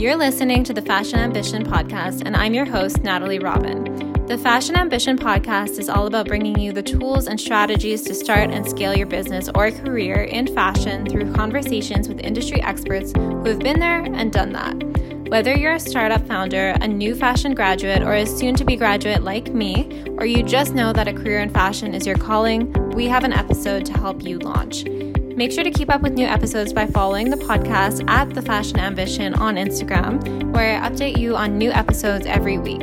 You're 0.00 0.16
listening 0.16 0.64
to 0.64 0.72
the 0.72 0.82
Fashion 0.82 1.18
Ambition 1.18 1.64
podcast, 1.64 2.22
and 2.24 2.36
I'm 2.36 2.54
your 2.54 2.64
host, 2.64 3.02
Natalie 3.02 3.38
Robin. 3.38 3.84
The 4.26 4.38
Fashion 4.38 4.76
Ambition 4.76 5.18
podcast 5.18 5.78
is 5.78 5.88
all 5.88 6.06
about 6.06 6.26
bringing 6.26 6.58
you 6.58 6.72
the 6.72 6.82
tools 6.82 7.26
and 7.26 7.40
strategies 7.40 8.02
to 8.02 8.14
start 8.14 8.50
and 8.50 8.66
scale 8.66 8.96
your 8.96 9.08
business 9.08 9.50
or 9.54 9.70
career 9.72 10.22
in 10.22 10.46
fashion 10.54 11.04
through 11.04 11.32
conversations 11.32 12.08
with 12.08 12.20
industry 12.20 12.62
experts 12.62 13.12
who 13.12 13.44
have 13.44 13.58
been 13.58 13.80
there 13.80 14.02
and 14.02 14.32
done 14.32 14.52
that. 14.52 15.09
Whether 15.30 15.56
you're 15.56 15.74
a 15.74 15.80
startup 15.80 16.26
founder, 16.26 16.74
a 16.80 16.88
new 16.88 17.14
fashion 17.14 17.54
graduate, 17.54 18.02
or 18.02 18.14
a 18.14 18.26
soon 18.26 18.56
to 18.56 18.64
be 18.64 18.74
graduate 18.74 19.22
like 19.22 19.54
me, 19.54 20.04
or 20.18 20.26
you 20.26 20.42
just 20.42 20.74
know 20.74 20.92
that 20.92 21.06
a 21.06 21.12
career 21.12 21.38
in 21.38 21.50
fashion 21.50 21.94
is 21.94 22.04
your 22.04 22.16
calling, 22.16 22.72
we 22.96 23.06
have 23.06 23.22
an 23.22 23.32
episode 23.32 23.86
to 23.86 23.92
help 23.92 24.24
you 24.24 24.40
launch. 24.40 24.82
Make 25.36 25.52
sure 25.52 25.62
to 25.62 25.70
keep 25.70 25.88
up 25.88 26.00
with 26.00 26.14
new 26.14 26.26
episodes 26.26 26.72
by 26.72 26.86
following 26.86 27.30
the 27.30 27.36
podcast 27.36 28.10
at 28.10 28.30
The 28.30 28.42
Fashion 28.42 28.80
Ambition 28.80 29.34
on 29.34 29.54
Instagram, 29.54 30.52
where 30.52 30.82
I 30.82 30.90
update 30.90 31.16
you 31.16 31.36
on 31.36 31.56
new 31.56 31.70
episodes 31.70 32.26
every 32.26 32.58
week. 32.58 32.82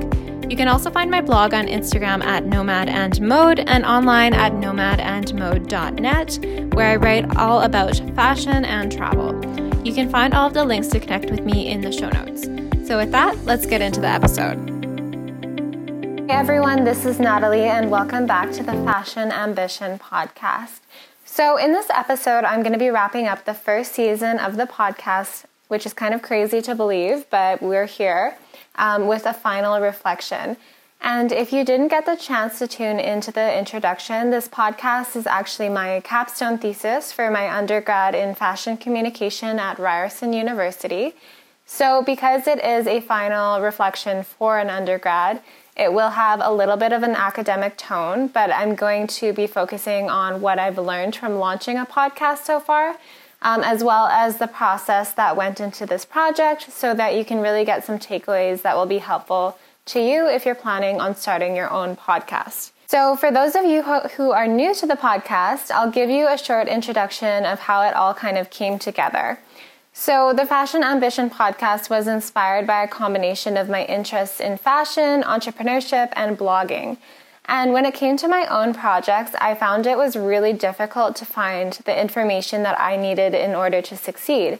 You 0.49 0.55
can 0.55 0.69
also 0.69 0.89
find 0.89 1.11
my 1.11 1.19
blog 1.19 1.53
on 1.53 1.67
Instagram 1.67 2.23
at 2.23 2.45
Nomade 2.45 2.87
and 2.87 3.19
Mode 3.19 3.59
and 3.59 3.85
online 3.85 4.33
at 4.33 4.53
nomadeandmode.net, 4.53 6.73
where 6.73 6.91
I 6.91 6.95
write 6.95 7.35
all 7.35 7.63
about 7.63 7.97
fashion 8.15 8.63
and 8.63 8.89
travel. 8.89 9.66
You 9.87 9.93
can 9.93 10.09
find 10.09 10.33
all 10.33 10.47
of 10.47 10.53
the 10.53 10.65
links 10.65 10.89
to 10.89 10.99
connect 10.99 11.31
with 11.31 11.45
me 11.45 11.71
in 11.71 11.79
the 11.79 11.93
show 11.93 12.09
notes. 12.09 12.43
So, 12.85 12.97
with 12.97 13.09
that, 13.11 13.37
let's 13.45 13.65
get 13.65 13.81
into 13.81 14.01
the 14.01 14.09
episode. 14.09 14.57
Hey 16.27 16.35
everyone, 16.35 16.83
this 16.83 17.05
is 17.05 17.21
Natalie, 17.21 17.63
and 17.63 17.89
welcome 17.89 18.25
back 18.25 18.51
to 18.51 18.63
the 18.63 18.73
Fashion 18.73 19.31
Ambition 19.31 19.97
podcast. 19.97 20.81
So, 21.23 21.55
in 21.55 21.71
this 21.71 21.89
episode, 21.89 22.43
I'm 22.43 22.63
going 22.63 22.73
to 22.73 22.77
be 22.77 22.89
wrapping 22.89 23.27
up 23.27 23.45
the 23.45 23.53
first 23.53 23.93
season 23.93 24.39
of 24.39 24.57
the 24.57 24.65
podcast, 24.65 25.45
which 25.69 25.85
is 25.85 25.93
kind 25.93 26.13
of 26.13 26.21
crazy 26.21 26.61
to 26.63 26.75
believe, 26.75 27.25
but 27.29 27.61
we're 27.61 27.85
here 27.85 28.35
um, 28.75 29.07
with 29.07 29.25
a 29.25 29.33
final 29.33 29.79
reflection. 29.79 30.57
And 31.01 31.31
if 31.31 31.53
you 31.53 31.63
didn't 31.63 31.89
get 31.89 32.05
the 32.05 32.15
chance 32.15 32.59
to 32.59 32.67
tune 32.67 32.99
into 32.99 33.31
the 33.31 33.57
introduction, 33.57 34.29
this 34.29 34.47
podcast 34.47 35.15
is 35.15 35.27
actually 35.27 35.69
my 35.69 36.01
capstone 36.03 36.57
thesis 36.57 37.11
for 37.11 37.29
my 37.29 37.55
undergrad 37.55 38.15
in 38.15 38.35
fashion 38.35 38.77
communication 38.77 39.59
at 39.59 39.79
Ryerson 39.79 40.33
University. 40.33 41.13
So, 41.65 42.01
because 42.01 42.47
it 42.47 42.63
is 42.63 42.87
a 42.87 43.01
final 43.01 43.61
reflection 43.61 44.23
for 44.23 44.57
an 44.57 44.69
undergrad, 44.69 45.41
it 45.75 45.93
will 45.93 46.11
have 46.11 46.39
a 46.41 46.51
little 46.51 46.77
bit 46.77 46.91
of 46.91 47.03
an 47.03 47.11
academic 47.11 47.77
tone, 47.77 48.27
but 48.27 48.51
I'm 48.51 48.73
going 48.73 49.05
to 49.07 49.33
be 49.33 49.45
focusing 49.45 50.09
on 50.09 50.41
what 50.41 50.57
I've 50.57 50.77
learned 50.77 51.15
from 51.15 51.35
launching 51.35 51.77
a 51.77 51.85
podcast 51.85 52.45
so 52.45 52.59
far, 52.59 52.97
um, 53.43 53.61
as 53.63 53.83
well 53.83 54.07
as 54.07 54.37
the 54.37 54.47
process 54.47 55.13
that 55.13 55.35
went 55.35 55.59
into 55.59 55.85
this 55.85 56.05
project, 56.05 56.71
so 56.71 56.95
that 56.95 57.15
you 57.15 57.23
can 57.23 57.39
really 57.39 57.65
get 57.65 57.85
some 57.85 57.99
takeaways 57.99 58.63
that 58.63 58.75
will 58.75 58.87
be 58.87 58.97
helpful 58.97 59.59
to 59.87 59.99
you 59.99 60.27
if 60.27 60.45
you're 60.45 60.55
planning 60.55 60.99
on 60.99 61.15
starting 61.15 61.55
your 61.55 61.71
own 61.71 61.95
podcast. 61.95 62.71
So, 62.87 63.17
for 63.17 63.31
those 63.31 63.55
of 63.55 63.65
you 63.65 63.83
who 63.83 64.31
are 64.31 64.47
new 64.47 64.73
to 64.75 64.85
the 64.85 64.95
podcast, 64.95 65.71
I'll 65.71 65.91
give 65.91 66.09
you 66.09 66.27
a 66.27 66.37
short 66.37 66.67
introduction 66.67 67.45
of 67.45 67.59
how 67.59 67.81
it 67.81 67.93
all 67.93 68.13
kind 68.13 68.37
of 68.37 68.49
came 68.49 68.79
together. 68.79 69.39
So, 69.91 70.31
the 70.31 70.45
Fashion 70.45 70.83
Ambition 70.83 71.29
podcast 71.29 71.89
was 71.89 72.07
inspired 72.07 72.65
by 72.65 72.83
a 72.83 72.87
combination 72.87 73.57
of 73.57 73.67
my 73.67 73.83
interests 73.85 74.39
in 74.39 74.57
fashion, 74.57 75.23
entrepreneurship, 75.23 76.13
and 76.15 76.37
blogging. 76.37 76.97
And 77.45 77.73
when 77.73 77.85
it 77.85 77.93
came 77.93 78.15
to 78.17 78.27
my 78.27 78.45
own 78.45 78.73
projects, 78.73 79.33
I 79.41 79.55
found 79.55 79.85
it 79.85 79.97
was 79.97 80.15
really 80.15 80.53
difficult 80.53 81.15
to 81.17 81.25
find 81.25 81.73
the 81.85 81.99
information 81.99 82.63
that 82.63 82.79
I 82.79 82.95
needed 82.95 83.33
in 83.33 83.55
order 83.55 83.81
to 83.81 83.97
succeed. 83.97 84.59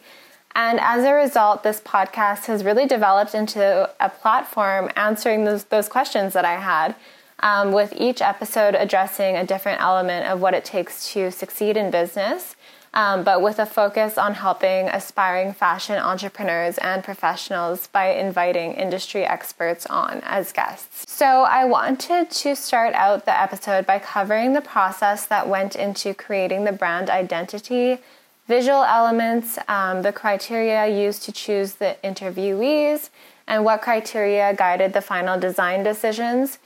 And 0.58 0.80
as 0.80 1.06
a 1.06 1.14
result, 1.14 1.62
this 1.62 1.80
podcast 1.80 2.48
has 2.48 2.66
really 2.66 2.88
developed 2.88 3.36
into 3.36 3.90
a 4.00 4.10
platform 4.10 4.90
answering 4.96 5.46
those, 5.46 5.66
those 5.66 5.88
questions 5.88 6.34
that 6.34 6.46
I 6.46 6.60
had, 6.60 6.96
um, 7.42 7.72
with 7.72 7.94
each 7.96 8.22
episode 8.24 8.74
addressing 8.74 9.38
a 9.38 9.46
different 9.46 9.80
element 9.80 10.26
of 10.26 10.42
what 10.42 10.56
it 10.56 10.66
takes 10.66 11.14
to 11.14 11.32
succeed 11.32 11.78
in 11.78 11.92
business 11.92 12.56
um, 12.98 13.24
but 13.24 13.42
with 13.42 13.60
a 13.60 13.66
focus 13.66 14.18
on 14.18 14.34
helping 14.34 14.88
aspiring 14.90 15.54
fashion 15.54 15.98
entrepreneurs 15.98 16.78
and 16.80 17.04
professionals 17.04 17.88
by 17.88 18.08
inviting 18.14 18.74
industry 18.74 19.24
experts 19.24 19.86
on 19.86 20.22
as 20.24 20.52
guests. 20.52 21.06
So, 21.08 21.44
I 21.44 21.66
wanted 21.66 22.32
to 22.32 22.56
start 22.56 22.96
out 22.96 23.26
the 23.26 23.40
episode 23.40 23.86
by 23.86 24.00
covering 24.00 24.54
the 24.54 24.62
process 24.62 25.28
that 25.28 25.48
went 25.48 25.76
into 25.76 26.16
creating 26.16 26.64
the 26.64 26.72
brand 26.72 27.10
identity, 27.10 28.00
visual 28.48 28.84
elements, 28.84 29.58
um, 29.68 30.02
the 30.02 30.12
criteria 30.12 30.88
used 30.88 31.24
to 31.24 31.32
choose 31.32 31.74
the 31.74 31.98
interviewees, 32.04 33.10
and 33.48 33.64
what 33.64 33.82
criteria 33.82 34.54
guided 34.54 34.94
the 34.94 35.02
final 35.02 35.40
design 35.40 35.84
decisions. 35.84 36.60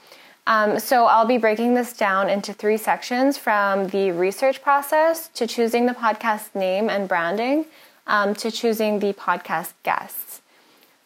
Um, 0.47 0.79
so 0.79 1.05
I'll 1.05 1.27
be 1.27 1.37
breaking 1.37 1.75
this 1.75 1.93
down 1.93 2.29
into 2.29 2.53
three 2.53 2.77
sections 2.77 3.37
from 3.37 3.87
the 3.87 4.11
research 4.11 4.61
process 4.63 5.27
to 5.35 5.45
choosing 5.45 5.85
the 5.85 5.93
podcast 5.93 6.55
name 6.55 6.89
and 6.89 7.07
branding 7.07 7.65
um, 8.07 8.33
to 8.35 8.49
choosing 8.49 8.99
the 8.99 9.13
podcast 9.13 9.73
guests. 9.83 10.41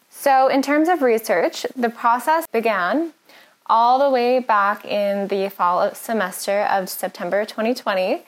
So, 0.10 0.48
in 0.48 0.62
terms 0.62 0.88
of 0.88 1.02
research, 1.02 1.66
the 1.76 1.90
process 1.90 2.48
began 2.48 3.14
all 3.68 4.00
the 4.00 4.10
way 4.10 4.40
back 4.40 4.86
in 4.86 5.28
the 5.28 5.50
fall 5.50 5.94
semester 5.94 6.62
of 6.62 6.88
September 6.88 7.46
2020. 7.46 8.24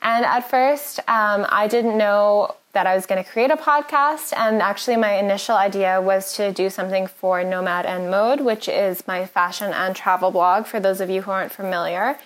And 0.00 0.24
at 0.24 0.48
first, 0.48 1.00
um, 1.08 1.46
I 1.48 1.66
didn't 1.68 1.98
know 1.98 2.54
that 2.72 2.86
I 2.86 2.94
was 2.94 3.06
going 3.06 3.22
to 3.22 3.28
create 3.28 3.50
a 3.50 3.56
podcast. 3.56 4.32
And 4.36 4.62
actually, 4.62 4.96
my 4.96 5.14
initial 5.14 5.56
idea 5.56 6.00
was 6.00 6.34
to 6.34 6.52
do 6.52 6.70
something 6.70 7.06
for 7.06 7.42
Nomade 7.42 7.86
and 7.86 8.10
Mode, 8.10 8.40
which 8.40 8.68
is 8.68 9.06
my 9.06 9.26
fashion 9.26 9.72
and 9.72 9.96
travel 9.96 10.30
blog 10.30 10.66
for 10.66 10.78
those 10.78 11.00
of 11.00 11.10
you 11.10 11.22
who 11.22 11.30
aren't 11.30 11.52
familiar. 11.52 12.16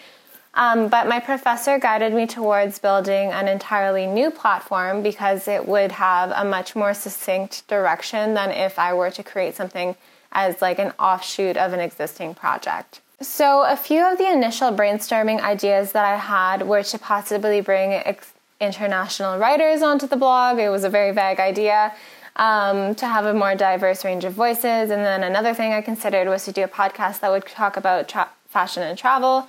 Um, 0.55 0.89
but 0.89 1.09
my 1.09 1.19
professor 1.19 1.79
guided 1.79 2.13
me 2.13 2.27
towards 2.27 2.79
building 2.79 3.31
an 3.31 3.49
entirely 3.49 4.07
new 4.07 4.31
platform 4.31 5.03
because 5.03 5.49
it 5.49 5.67
would 5.67 5.93
have 5.93 6.31
a 6.35 6.45
much 6.45 6.77
more 6.77 6.93
succinct 6.93 7.67
direction 7.69 8.35
than 8.35 8.51
if 8.51 8.79
I 8.79 8.93
were 8.93 9.11
to 9.13 9.23
create 9.23 9.55
something 9.55 9.97
as 10.31 10.61
like 10.61 10.79
an 10.79 10.93
offshoot 10.99 11.57
of 11.57 11.73
an 11.73 11.81
existing 11.81 12.35
project. 12.35 13.01
So, 13.23 13.63
a 13.63 13.77
few 13.77 14.05
of 14.05 14.19
the 14.19 14.29
initial 14.29 14.73
brainstorming 14.73 15.41
ideas 15.41 15.93
that 15.93 16.05
I 16.05 16.17
had 16.17 16.67
were 16.67 16.83
to 16.83 16.99
possibly 16.99 17.61
bring 17.61 17.93
ex- 17.93 18.33
international 18.61 19.39
writers 19.39 19.81
onto 19.81 20.09
the 20.09 20.17
blog. 20.17 20.59
It 20.59 20.71
was 20.71 20.83
a 20.83 20.91
very 20.91 21.13
vague 21.13 21.39
idea. 21.39 21.93
Um, 22.35 22.95
to 22.95 23.07
have 23.07 23.27
a 23.27 23.35
more 23.35 23.55
diverse 23.55 24.07
range 24.07 24.25
of 24.25 24.33
voices. 24.33 24.91
And 24.91 25.05
then 25.05 25.23
another 25.23 25.53
thing 25.53 25.75
I 25.75 25.83
considered 25.83 26.29
was 26.29 26.47
to 26.47 26.53
do 26.53 26.65
a 26.65 26.69
podcast 26.69 27.21
that 27.21 27.31
would 27.31 27.45
talk 27.47 27.77
about 27.77 28.09
tra- 28.09 28.31
fashion 28.49 28.83
and 28.83 28.97
travel. 28.97 29.47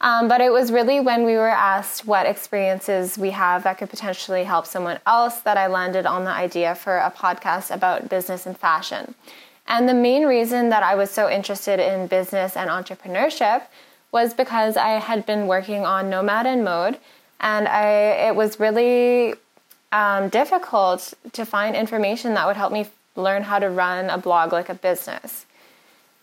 Um, 0.00 0.26
but 0.26 0.40
it 0.40 0.52
was 0.52 0.72
really 0.72 0.98
when 0.98 1.24
we 1.24 1.34
were 1.34 1.48
asked 1.48 2.08
what 2.08 2.26
experiences 2.26 3.16
we 3.16 3.30
have 3.30 3.62
that 3.62 3.78
could 3.78 3.88
potentially 3.88 4.42
help 4.42 4.66
someone 4.66 4.98
else 5.06 5.38
that 5.42 5.56
I 5.56 5.68
landed 5.68 6.06
on 6.06 6.24
the 6.24 6.32
idea 6.32 6.74
for 6.74 6.98
a 6.98 7.10
podcast 7.10 7.72
about 7.72 8.08
business 8.08 8.46
and 8.46 8.58
fashion. 8.58 9.14
And 9.66 9.88
the 9.88 9.94
main 9.94 10.26
reason 10.26 10.68
that 10.68 10.82
I 10.82 10.94
was 10.94 11.10
so 11.10 11.28
interested 11.28 11.80
in 11.80 12.06
business 12.06 12.56
and 12.56 12.68
entrepreneurship 12.70 13.62
was 14.12 14.34
because 14.34 14.76
I 14.76 14.90
had 15.00 15.26
been 15.26 15.46
working 15.46 15.84
on 15.84 16.10
Nomade 16.10 16.46
and 16.46 16.64
Mode, 16.64 16.98
and 17.40 17.66
I 17.66 17.86
it 18.28 18.36
was 18.36 18.60
really 18.60 19.34
um, 19.92 20.28
difficult 20.28 21.14
to 21.32 21.44
find 21.44 21.74
information 21.74 22.34
that 22.34 22.46
would 22.46 22.56
help 22.56 22.72
me 22.72 22.86
learn 23.16 23.42
how 23.44 23.58
to 23.58 23.70
run 23.70 24.10
a 24.10 24.18
blog 24.18 24.52
like 24.52 24.68
a 24.68 24.74
business. 24.74 25.46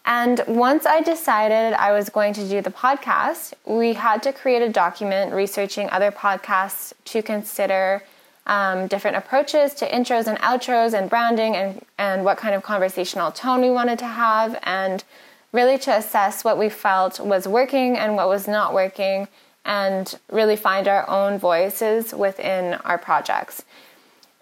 And 0.06 0.42
once 0.48 0.86
I 0.86 1.02
decided 1.02 1.74
I 1.74 1.92
was 1.92 2.10
going 2.10 2.34
to 2.34 2.48
do 2.48 2.62
the 2.62 2.72
podcast, 2.72 3.54
we 3.66 3.94
had 3.94 4.24
to 4.24 4.34
create 4.34 4.62
a 4.62 4.70
document 4.70 5.32
researching 5.34 5.90
other 5.90 6.12
podcasts 6.12 6.94
to 7.06 7.22
consider 7.22 8.04
um, 8.48 8.88
different 8.88 9.18
approaches 9.18 9.74
to 9.76 9.90
intros 9.90 10.28
and 10.28 10.38
outros 10.40 10.94
and 10.94 11.10
branding 11.10 11.56
and, 11.56 11.86
and 11.98 12.26
what 12.26 12.38
kind 12.38 12.56
of 12.56 12.64
conversational 12.64 13.32
tone 13.32 13.62
we 13.62 13.70
wanted 13.70 14.00
to 14.00 14.08
have, 14.08 14.60
and 14.64 15.04
really 15.52 15.78
to 15.78 15.96
assess 15.96 16.44
what 16.44 16.58
we 16.58 16.70
felt 16.70 17.20
was 17.20 17.48
working 17.48 17.98
and 17.98 18.16
what 18.16 18.28
was 18.28 18.48
not 18.48 18.74
working, 18.74 19.28
and 19.64 20.18
really 20.32 20.56
find 20.56 20.88
our 20.88 21.08
own 21.10 21.38
voices 21.38 22.14
within 22.14 22.74
our 22.86 22.98
projects. 22.98 23.64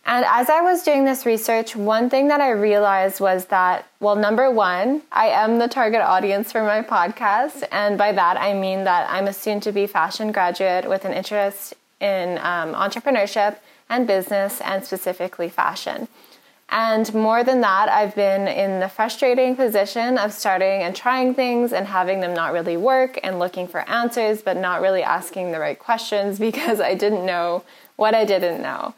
And 0.05 0.25
as 0.27 0.49
I 0.49 0.61
was 0.61 0.81
doing 0.81 1.03
this 1.05 1.25
research, 1.25 1.75
one 1.75 2.09
thing 2.09 2.29
that 2.29 2.41
I 2.41 2.49
realized 2.49 3.19
was 3.19 3.45
that, 3.47 3.85
well, 3.99 4.15
number 4.15 4.49
one, 4.49 5.03
I 5.11 5.27
am 5.27 5.59
the 5.59 5.67
target 5.67 6.01
audience 6.01 6.51
for 6.51 6.63
my 6.63 6.81
podcast. 6.81 7.67
And 7.71 7.95
by 7.95 8.13
that, 8.13 8.37
I 8.37 8.53
mean 8.53 8.85
that 8.85 9.07
I'm 9.11 9.27
a 9.27 9.33
soon 9.33 9.59
to 9.59 9.71
be 9.71 9.85
fashion 9.85 10.31
graduate 10.31 10.89
with 10.89 11.05
an 11.05 11.13
interest 11.13 11.75
in 11.99 12.39
um, 12.39 12.73
entrepreneurship 12.73 13.57
and 13.89 14.05
business 14.07 14.61
and 14.61 14.85
specifically 14.85 15.49
fashion. 15.49 16.07
And 16.71 17.11
more 17.15 17.43
than 17.43 17.61
that, 17.61 17.89
I've 17.89 18.13
been 18.13 18.47
in 18.47 18.79
the 18.79 18.89
frustrating 18.89 19.55
position 19.55 20.19
of 20.19 20.31
starting 20.31 20.83
and 20.83 20.95
trying 20.95 21.33
things 21.33 21.73
and 21.73 21.87
having 21.87 22.19
them 22.19 22.35
not 22.35 22.53
really 22.53 22.77
work 22.77 23.19
and 23.23 23.39
looking 23.39 23.67
for 23.67 23.89
answers, 23.89 24.43
but 24.43 24.55
not 24.55 24.81
really 24.81 25.01
asking 25.01 25.51
the 25.51 25.59
right 25.59 25.79
questions 25.79 26.37
because 26.49 26.79
I 26.79 26.93
didn't 26.93 27.25
know 27.25 27.63
what 27.95 28.13
I 28.13 28.23
didn't 28.23 28.61
know. 28.61 28.93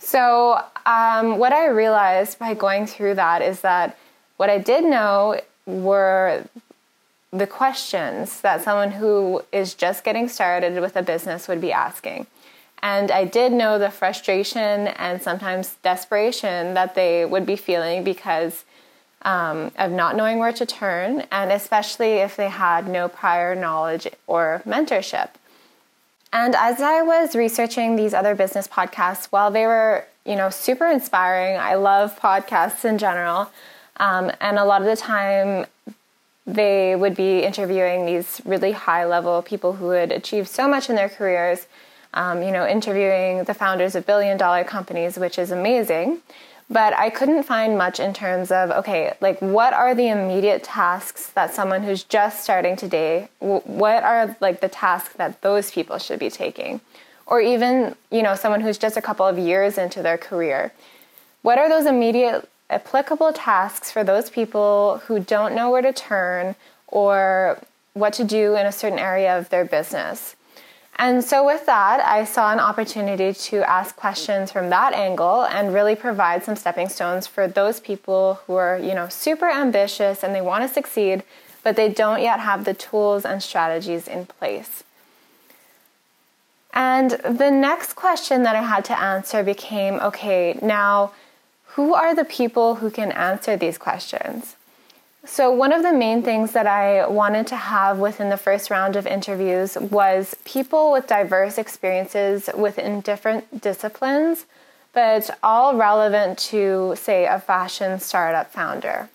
So, 0.00 0.60
um, 0.84 1.38
what 1.38 1.52
I 1.52 1.66
realized 1.68 2.38
by 2.38 2.52
going 2.52 2.86
through 2.86 3.14
that 3.14 3.40
is 3.40 3.62
that 3.62 3.96
what 4.36 4.50
I 4.50 4.58
did 4.58 4.84
know 4.84 5.40
were 5.66 6.44
the 7.32 7.46
questions 7.46 8.40
that 8.42 8.62
someone 8.62 8.90
who 8.90 9.42
is 9.50 9.74
just 9.74 10.04
getting 10.04 10.28
started 10.28 10.78
with 10.80 10.94
a 10.96 11.02
business 11.02 11.48
would 11.48 11.60
be 11.60 11.72
asking. 11.72 12.26
And 12.84 13.10
I 13.10 13.24
did 13.24 13.50
know 13.50 13.78
the 13.78 13.90
frustration 13.90 14.88
and 14.88 15.20
sometimes 15.22 15.76
desperation 15.82 16.74
that 16.74 16.94
they 16.94 17.24
would 17.24 17.46
be 17.46 17.56
feeling 17.56 18.04
because 18.04 18.66
um, 19.22 19.72
of 19.78 19.90
not 19.90 20.16
knowing 20.16 20.38
where 20.38 20.52
to 20.52 20.66
turn, 20.66 21.24
and 21.32 21.50
especially 21.50 22.16
if 22.16 22.36
they 22.36 22.50
had 22.50 22.86
no 22.86 23.08
prior 23.08 23.54
knowledge 23.54 24.06
or 24.26 24.60
mentorship. 24.66 25.30
And 26.30 26.54
as 26.54 26.82
I 26.82 27.00
was 27.00 27.34
researching 27.34 27.96
these 27.96 28.12
other 28.12 28.34
business 28.34 28.68
podcasts, 28.68 29.28
while 29.30 29.50
they 29.50 29.64
were, 29.64 30.04
you 30.26 30.36
know, 30.36 30.50
super 30.50 30.86
inspiring, 30.86 31.58
I 31.58 31.76
love 31.76 32.20
podcasts 32.20 32.84
in 32.84 32.98
general. 32.98 33.50
Um, 33.96 34.30
and 34.42 34.58
a 34.58 34.64
lot 34.64 34.82
of 34.82 34.86
the 34.86 34.96
time, 34.96 35.64
they 36.46 36.94
would 36.94 37.16
be 37.16 37.44
interviewing 37.44 38.04
these 38.04 38.42
really 38.44 38.72
high 38.72 39.06
level 39.06 39.40
people 39.40 39.74
who 39.74 39.90
had 39.90 40.12
achieved 40.12 40.48
so 40.48 40.68
much 40.68 40.90
in 40.90 40.96
their 40.96 41.08
careers, 41.08 41.66
um, 42.14 42.42
you 42.42 42.50
know, 42.50 42.66
interviewing 42.66 43.44
the 43.44 43.54
founders 43.54 43.94
of 43.94 44.06
billion 44.06 44.36
dollar 44.36 44.64
companies, 44.64 45.18
which 45.18 45.38
is 45.38 45.50
amazing. 45.50 46.20
But 46.70 46.94
I 46.94 47.10
couldn't 47.10 47.42
find 47.42 47.76
much 47.76 48.00
in 48.00 48.14
terms 48.14 48.50
of, 48.50 48.70
okay, 48.70 49.14
like 49.20 49.38
what 49.40 49.74
are 49.74 49.94
the 49.94 50.08
immediate 50.08 50.64
tasks 50.64 51.28
that 51.30 51.52
someone 51.52 51.82
who's 51.82 52.02
just 52.04 52.42
starting 52.42 52.74
today, 52.74 53.28
what 53.40 54.02
are 54.02 54.34
like 54.40 54.60
the 54.60 54.68
tasks 54.68 55.14
that 55.16 55.42
those 55.42 55.70
people 55.70 55.98
should 55.98 56.18
be 56.18 56.30
taking? 56.30 56.80
Or 57.26 57.40
even, 57.40 57.96
you 58.10 58.22
know, 58.22 58.34
someone 58.34 58.62
who's 58.62 58.78
just 58.78 58.96
a 58.96 59.02
couple 59.02 59.26
of 59.26 59.38
years 59.38 59.76
into 59.76 60.02
their 60.02 60.16
career. 60.16 60.72
What 61.42 61.58
are 61.58 61.68
those 61.68 61.84
immediate 61.84 62.48
applicable 62.70 63.32
tasks 63.32 63.90
for 63.90 64.02
those 64.02 64.30
people 64.30 65.02
who 65.06 65.20
don't 65.20 65.54
know 65.54 65.70
where 65.70 65.82
to 65.82 65.92
turn 65.92 66.54
or 66.88 67.58
what 67.94 68.12
to 68.14 68.24
do 68.24 68.56
in 68.56 68.66
a 68.66 68.72
certain 68.72 68.98
area 68.98 69.38
of 69.38 69.48
their 69.50 69.64
business. 69.64 70.36
And 70.96 71.24
so, 71.24 71.44
with 71.44 71.66
that, 71.66 72.00
I 72.04 72.24
saw 72.24 72.52
an 72.52 72.60
opportunity 72.60 73.32
to 73.32 73.68
ask 73.68 73.96
questions 73.96 74.52
from 74.52 74.70
that 74.70 74.92
angle 74.92 75.42
and 75.42 75.74
really 75.74 75.96
provide 75.96 76.44
some 76.44 76.54
stepping 76.54 76.88
stones 76.88 77.26
for 77.26 77.48
those 77.48 77.80
people 77.80 78.40
who 78.46 78.54
are, 78.54 78.78
you 78.78 78.94
know, 78.94 79.08
super 79.08 79.50
ambitious 79.50 80.22
and 80.22 80.34
they 80.34 80.40
want 80.40 80.62
to 80.62 80.72
succeed, 80.72 81.24
but 81.64 81.74
they 81.74 81.88
don't 81.88 82.22
yet 82.22 82.38
have 82.40 82.64
the 82.64 82.74
tools 82.74 83.24
and 83.24 83.42
strategies 83.42 84.06
in 84.06 84.26
place. 84.26 84.84
And 86.72 87.12
the 87.12 87.50
next 87.50 87.94
question 87.94 88.44
that 88.44 88.54
I 88.54 88.62
had 88.62 88.84
to 88.86 88.98
answer 88.98 89.42
became 89.42 89.94
okay, 89.94 90.58
now 90.62 91.12
who 91.74 91.92
are 91.92 92.14
the 92.14 92.24
people 92.24 92.76
who 92.76 92.90
can 92.90 93.10
answer 93.10 93.56
these 93.56 93.78
questions? 93.78 94.54
So, 95.26 95.50
one 95.50 95.72
of 95.72 95.82
the 95.82 95.92
main 95.92 96.22
things 96.22 96.52
that 96.52 96.66
I 96.66 97.06
wanted 97.06 97.46
to 97.46 97.56
have 97.56 97.98
within 97.98 98.28
the 98.28 98.36
first 98.36 98.68
round 98.68 98.94
of 98.94 99.06
interviews 99.06 99.76
was 99.78 100.36
people 100.44 100.92
with 100.92 101.06
diverse 101.06 101.56
experiences 101.56 102.50
within 102.54 103.00
different 103.00 103.62
disciplines, 103.62 104.44
but 104.92 105.30
all 105.42 105.76
relevant 105.76 106.38
to, 106.50 106.94
say, 106.96 107.24
a 107.24 107.40
fashion 107.40 107.98
startup 108.00 108.52
founder. 108.52 109.08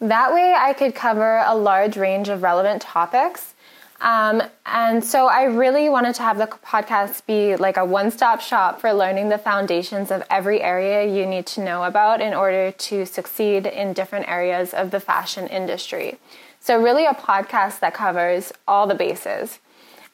That 0.00 0.34
way, 0.34 0.54
I 0.54 0.74
could 0.74 0.94
cover 0.94 1.38
a 1.38 1.54
large 1.54 1.96
range 1.96 2.28
of 2.28 2.42
relevant 2.42 2.82
topics 2.82 3.54
um, 4.00 4.42
and 4.66 5.02
so 5.02 5.26
I 5.26 5.44
really 5.44 5.88
wanted 5.88 6.14
to 6.16 6.22
have 6.22 6.36
the 6.36 6.46
podcast 6.46 7.24
be 7.26 7.56
like 7.56 7.76
a 7.76 7.84
one 7.84 8.10
stop 8.10 8.40
shop 8.40 8.80
for 8.80 8.92
learning 8.92 9.30
the 9.30 9.38
foundations 9.38 10.10
of 10.10 10.22
every 10.28 10.60
area 10.60 11.06
you 11.06 11.24
need 11.24 11.46
to 11.46 11.62
know 11.62 11.84
about 11.84 12.20
in 12.20 12.34
order 12.34 12.72
to 12.72 13.06
succeed 13.06 13.66
in 13.66 13.94
different 13.94 14.28
areas 14.28 14.74
of 14.74 14.90
the 14.90 15.00
fashion 15.00 15.46
industry. 15.46 16.18
So, 16.60 16.82
really, 16.82 17.06
a 17.06 17.14
podcast 17.14 17.80
that 17.80 17.94
covers 17.94 18.52
all 18.68 18.86
the 18.86 18.94
bases. 18.94 19.60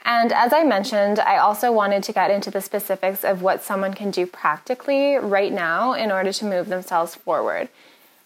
And 0.04 0.32
as 0.32 0.52
I 0.52 0.64
mentioned, 0.64 1.18
I 1.20 1.38
also 1.38 1.72
wanted 1.72 2.02
to 2.04 2.12
get 2.12 2.30
into 2.30 2.50
the 2.50 2.60
specifics 2.60 3.24
of 3.24 3.40
what 3.40 3.62
someone 3.62 3.94
can 3.94 4.10
do 4.10 4.26
practically 4.26 5.16
right 5.16 5.52
now 5.52 5.92
in 5.92 6.10
order 6.10 6.32
to 6.32 6.44
move 6.44 6.68
themselves 6.68 7.14
forward. 7.14 7.68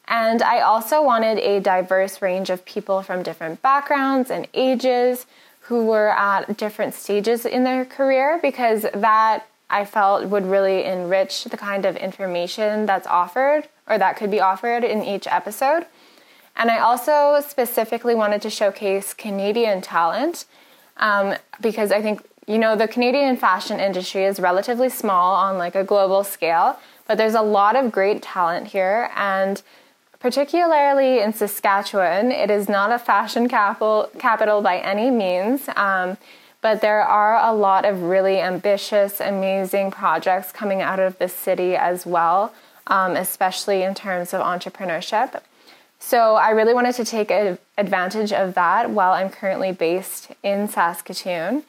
And 0.08 0.42
I 0.42 0.60
also 0.60 1.02
wanted 1.02 1.38
a 1.38 1.60
diverse 1.60 2.22
range 2.22 2.48
of 2.48 2.64
people 2.64 3.02
from 3.02 3.22
different 3.22 3.60
backgrounds 3.60 4.30
and 4.30 4.46
ages 4.54 5.26
who 5.66 5.84
were 5.84 6.10
at 6.10 6.56
different 6.56 6.94
stages 6.94 7.44
in 7.44 7.64
their 7.64 7.84
career 7.84 8.38
because 8.40 8.82
that 8.94 9.44
I 9.68 9.84
felt 9.84 10.28
would 10.28 10.46
really 10.46 10.84
enrich 10.84 11.44
the 11.44 11.56
kind 11.56 11.84
of 11.84 11.96
information 11.96 12.86
that's 12.86 13.06
offered 13.06 13.68
or 13.88 13.98
that 13.98 14.16
could 14.16 14.30
be 14.30 14.40
offered 14.40 14.84
in 14.84 15.02
each 15.02 15.26
episode. 15.26 15.86
And 16.56 16.70
I 16.70 16.78
also 16.78 17.40
specifically 17.46 18.14
wanted 18.14 18.42
to 18.42 18.50
showcase 18.50 19.12
Canadian 19.12 19.82
talent 19.82 20.44
um, 20.98 21.34
because 21.60 21.90
I 21.90 22.00
think, 22.00 22.22
you 22.46 22.58
know, 22.58 22.76
the 22.76 22.86
Canadian 22.86 23.36
fashion 23.36 23.80
industry 23.80 24.24
is 24.24 24.38
relatively 24.38 24.88
small 24.88 25.34
on 25.34 25.58
like 25.58 25.74
a 25.74 25.82
global 25.82 26.22
scale, 26.22 26.78
but 27.08 27.18
there's 27.18 27.34
a 27.34 27.42
lot 27.42 27.74
of 27.74 27.90
great 27.90 28.22
talent 28.22 28.68
here. 28.68 29.10
And 29.16 29.62
particularly 30.18 31.20
in 31.20 31.32
Saskatchewan. 31.32 32.32
It 32.32 32.50
is 32.50 32.68
not 32.68 32.90
a 32.92 32.98
fashion 32.98 33.48
capital, 33.48 34.10
capital 34.18 34.62
by 34.62 34.78
any 34.78 35.10
means, 35.10 35.68
um, 35.76 36.16
but 36.60 36.80
there 36.80 37.02
are 37.02 37.38
a 37.38 37.54
lot 37.54 37.84
of 37.84 38.02
really 38.02 38.40
ambitious, 38.40 39.20
amazing 39.20 39.90
projects 39.90 40.52
coming 40.52 40.82
out 40.82 40.98
of 40.98 41.18
the 41.18 41.28
city 41.28 41.76
as 41.76 42.06
well, 42.06 42.52
um, 42.86 43.14
especially 43.14 43.82
in 43.82 43.94
terms 43.94 44.32
of 44.34 44.40
entrepreneurship. 44.40 45.40
So 45.98 46.34
I 46.34 46.50
really 46.50 46.74
wanted 46.74 46.94
to 46.96 47.04
take 47.04 47.30
advantage 47.78 48.32
of 48.32 48.54
that 48.54 48.90
while 48.90 49.12
I'm 49.12 49.30
currently 49.30 49.72
based 49.72 50.28
in 50.42 50.68
Saskatoon. 50.68 51.64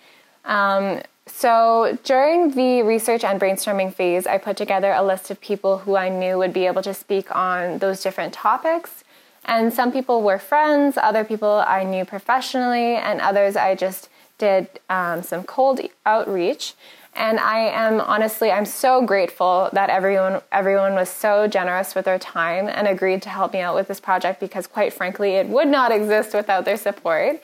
Um, 0.46 1.02
so 1.28 1.98
during 2.04 2.52
the 2.52 2.82
research 2.84 3.24
and 3.24 3.40
brainstorming 3.40 3.94
phase, 3.94 4.26
I 4.26 4.38
put 4.38 4.58
together 4.58 4.92
a 4.92 5.04
list 5.04 5.30
of 5.30 5.40
people 5.42 5.80
who 5.80 5.96
I 5.96 6.10
knew 6.10 6.38
would 6.38 6.54
be 6.54 6.66
able 6.66 6.82
to 6.84 6.94
speak 6.94 7.34
on 7.36 7.80
those 7.80 8.02
different 8.02 8.34
topics. 8.34 9.04
And 9.46 9.74
some 9.74 9.92
people 9.92 10.22
were 10.22 10.40
friends, 10.40 10.98
other 10.98 11.24
people 11.24 11.64
I 11.66 11.84
knew 11.84 12.04
professionally, 12.04 12.96
and 12.96 13.22
others 13.22 13.56
I 13.56 13.76
just 13.76 14.10
did 14.38 14.68
um, 14.90 15.24
some 15.24 15.44
cold 15.44 15.80
outreach. 16.06 16.74
And 17.16 17.40
I 17.40 17.60
am 17.60 18.00
honestly, 18.00 18.52
I'm 18.52 18.66
so 18.66 19.04
grateful 19.04 19.70
that 19.74 19.90
everyone 19.90 20.42
everyone 20.52 20.94
was 20.94 21.10
so 21.10 21.48
generous 21.48 21.96
with 21.96 22.06
their 22.06 22.20
time 22.20 22.68
and 22.68 22.88
agreed 22.88 23.24
to 23.24 23.30
help 23.30 23.54
me 23.54 23.60
out 23.60 23.74
with 23.74 23.88
this 23.88 24.00
project 24.00 24.40
because, 24.40 24.68
quite 24.68 24.94
frankly, 24.94 25.32
it 25.36 25.48
would 25.48 25.68
not 25.68 25.92
exist 26.00 26.34
without 26.34 26.66
their 26.66 26.78
support. 26.78 27.42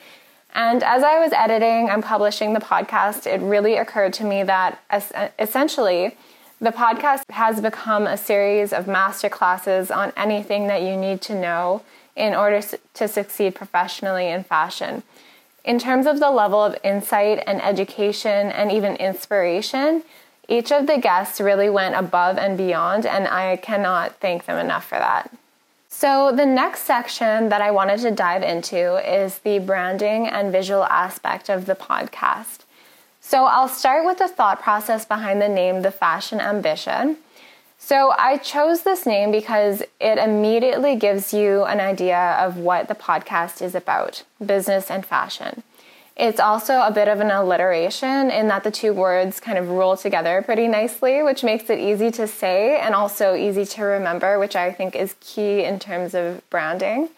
And 0.54 0.84
as 0.84 1.02
I 1.02 1.18
was 1.18 1.32
editing 1.32 1.88
and 1.90 2.02
publishing 2.02 2.52
the 2.52 2.60
podcast, 2.60 3.26
it 3.26 3.40
really 3.40 3.76
occurred 3.76 4.12
to 4.14 4.24
me 4.24 4.44
that 4.44 4.80
essentially 5.38 6.16
the 6.60 6.70
podcast 6.70 7.28
has 7.30 7.60
become 7.60 8.06
a 8.06 8.16
series 8.16 8.72
of 8.72 8.86
master 8.86 9.28
classes 9.28 9.90
on 9.90 10.12
anything 10.16 10.68
that 10.68 10.82
you 10.82 10.96
need 10.96 11.20
to 11.22 11.34
know 11.34 11.82
in 12.14 12.34
order 12.34 12.62
to 12.94 13.08
succeed 13.08 13.56
professionally 13.56 14.28
in 14.28 14.44
fashion. 14.44 15.02
In 15.64 15.80
terms 15.80 16.06
of 16.06 16.20
the 16.20 16.30
level 16.30 16.62
of 16.62 16.76
insight 16.84 17.42
and 17.46 17.60
education 17.60 18.52
and 18.52 18.70
even 18.70 18.94
inspiration, 18.96 20.04
each 20.48 20.70
of 20.70 20.86
the 20.86 20.98
guests 20.98 21.40
really 21.40 21.70
went 21.70 21.96
above 21.96 22.38
and 22.38 22.56
beyond, 22.56 23.06
and 23.06 23.26
I 23.26 23.56
cannot 23.56 24.20
thank 24.20 24.44
them 24.44 24.58
enough 24.58 24.86
for 24.86 24.98
that. 24.98 25.32
So, 25.96 26.32
the 26.34 26.44
next 26.44 26.80
section 26.80 27.50
that 27.50 27.62
I 27.62 27.70
wanted 27.70 28.00
to 28.00 28.10
dive 28.10 28.42
into 28.42 28.96
is 29.08 29.38
the 29.38 29.60
branding 29.60 30.26
and 30.26 30.50
visual 30.50 30.82
aspect 30.82 31.48
of 31.48 31.66
the 31.66 31.76
podcast. 31.76 32.64
So, 33.20 33.44
I'll 33.44 33.68
start 33.68 34.04
with 34.04 34.18
the 34.18 34.26
thought 34.26 34.60
process 34.60 35.04
behind 35.04 35.40
the 35.40 35.48
name 35.48 35.82
The 35.82 35.92
Fashion 35.92 36.40
Ambition. 36.40 37.18
So, 37.78 38.12
I 38.18 38.38
chose 38.38 38.82
this 38.82 39.06
name 39.06 39.30
because 39.30 39.84
it 40.00 40.18
immediately 40.18 40.96
gives 40.96 41.32
you 41.32 41.62
an 41.62 41.78
idea 41.78 42.36
of 42.40 42.56
what 42.56 42.88
the 42.88 42.96
podcast 42.96 43.62
is 43.62 43.76
about 43.76 44.24
business 44.44 44.90
and 44.90 45.06
fashion. 45.06 45.62
It's 46.16 46.38
also 46.38 46.80
a 46.80 46.92
bit 46.92 47.08
of 47.08 47.18
an 47.18 47.32
alliteration 47.32 48.30
in 48.30 48.46
that 48.46 48.62
the 48.62 48.70
two 48.70 48.92
words 48.92 49.40
kind 49.40 49.58
of 49.58 49.68
roll 49.68 49.96
together 49.96 50.42
pretty 50.42 50.68
nicely, 50.68 51.24
which 51.24 51.42
makes 51.42 51.68
it 51.68 51.80
easy 51.80 52.12
to 52.12 52.28
say 52.28 52.78
and 52.78 52.94
also 52.94 53.34
easy 53.34 53.64
to 53.66 53.82
remember, 53.82 54.38
which 54.38 54.54
I 54.54 54.70
think 54.70 54.94
is 54.94 55.16
key 55.18 55.64
in 55.64 55.80
terms 55.80 56.14
of 56.14 56.48
branding. 56.50 57.08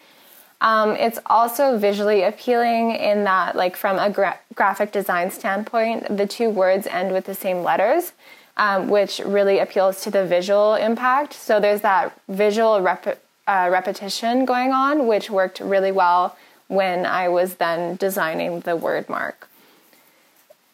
Um, 0.61 0.95
it's 0.95 1.19
also 1.27 1.77
visually 1.77 2.23
appealing 2.23 2.95
in 2.95 3.23
that, 3.25 3.55
like, 3.55 3.75
from 3.75 3.99
a 3.99 4.09
gra- 4.09 4.39
graphic 4.55 4.91
design 4.91 5.29
standpoint, 5.29 6.17
the 6.17 6.25
two 6.25 6.49
words 6.49 6.87
end 6.87 7.11
with 7.11 7.25
the 7.25 7.35
same 7.35 7.61
letters, 7.61 8.13
um, 8.57 8.89
which 8.89 9.19
really 9.19 9.59
appeals 9.59 10.01
to 10.01 10.09
the 10.09 10.25
visual 10.25 10.73
impact. 10.73 11.33
So 11.33 11.59
there's 11.59 11.81
that 11.81 12.19
visual 12.27 12.81
rep- 12.81 13.21
uh, 13.47 13.69
repetition 13.71 14.45
going 14.45 14.71
on, 14.71 15.05
which 15.05 15.29
worked 15.29 15.59
really 15.59 15.91
well 15.91 16.35
when 16.67 17.05
I 17.05 17.29
was 17.29 17.55
then 17.55 17.95
designing 17.95 18.61
the 18.61 18.75
word 18.75 19.07
mark. 19.09 19.47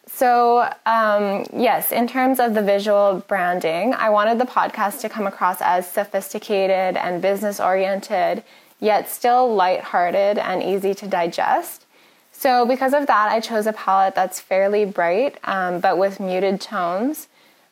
So, 0.06 0.70
um, 0.86 1.44
yes, 1.52 1.90
in 1.90 2.06
terms 2.06 2.38
of 2.38 2.54
the 2.54 2.62
visual 2.62 3.24
branding, 3.26 3.94
I 3.94 4.10
wanted 4.10 4.38
the 4.38 4.44
podcast 4.44 5.00
to 5.00 5.08
come 5.08 5.26
across 5.26 5.60
as 5.60 5.90
sophisticated 5.90 6.96
and 6.96 7.20
business 7.20 7.58
oriented, 7.58 8.44
yet 8.78 9.08
still 9.08 9.52
light-hearted 9.52 10.38
and 10.38 10.62
easy 10.62 10.94
to 10.94 11.08
digest. 11.08 11.84
So, 12.30 12.64
because 12.64 12.94
of 12.94 13.06
that, 13.08 13.32
I 13.32 13.40
chose 13.40 13.66
a 13.66 13.72
palette 13.72 14.14
that's 14.14 14.38
fairly 14.38 14.84
bright 14.84 15.38
um, 15.44 15.80
but 15.80 15.98
with 15.98 16.20
muted 16.20 16.60
tones. 16.60 17.26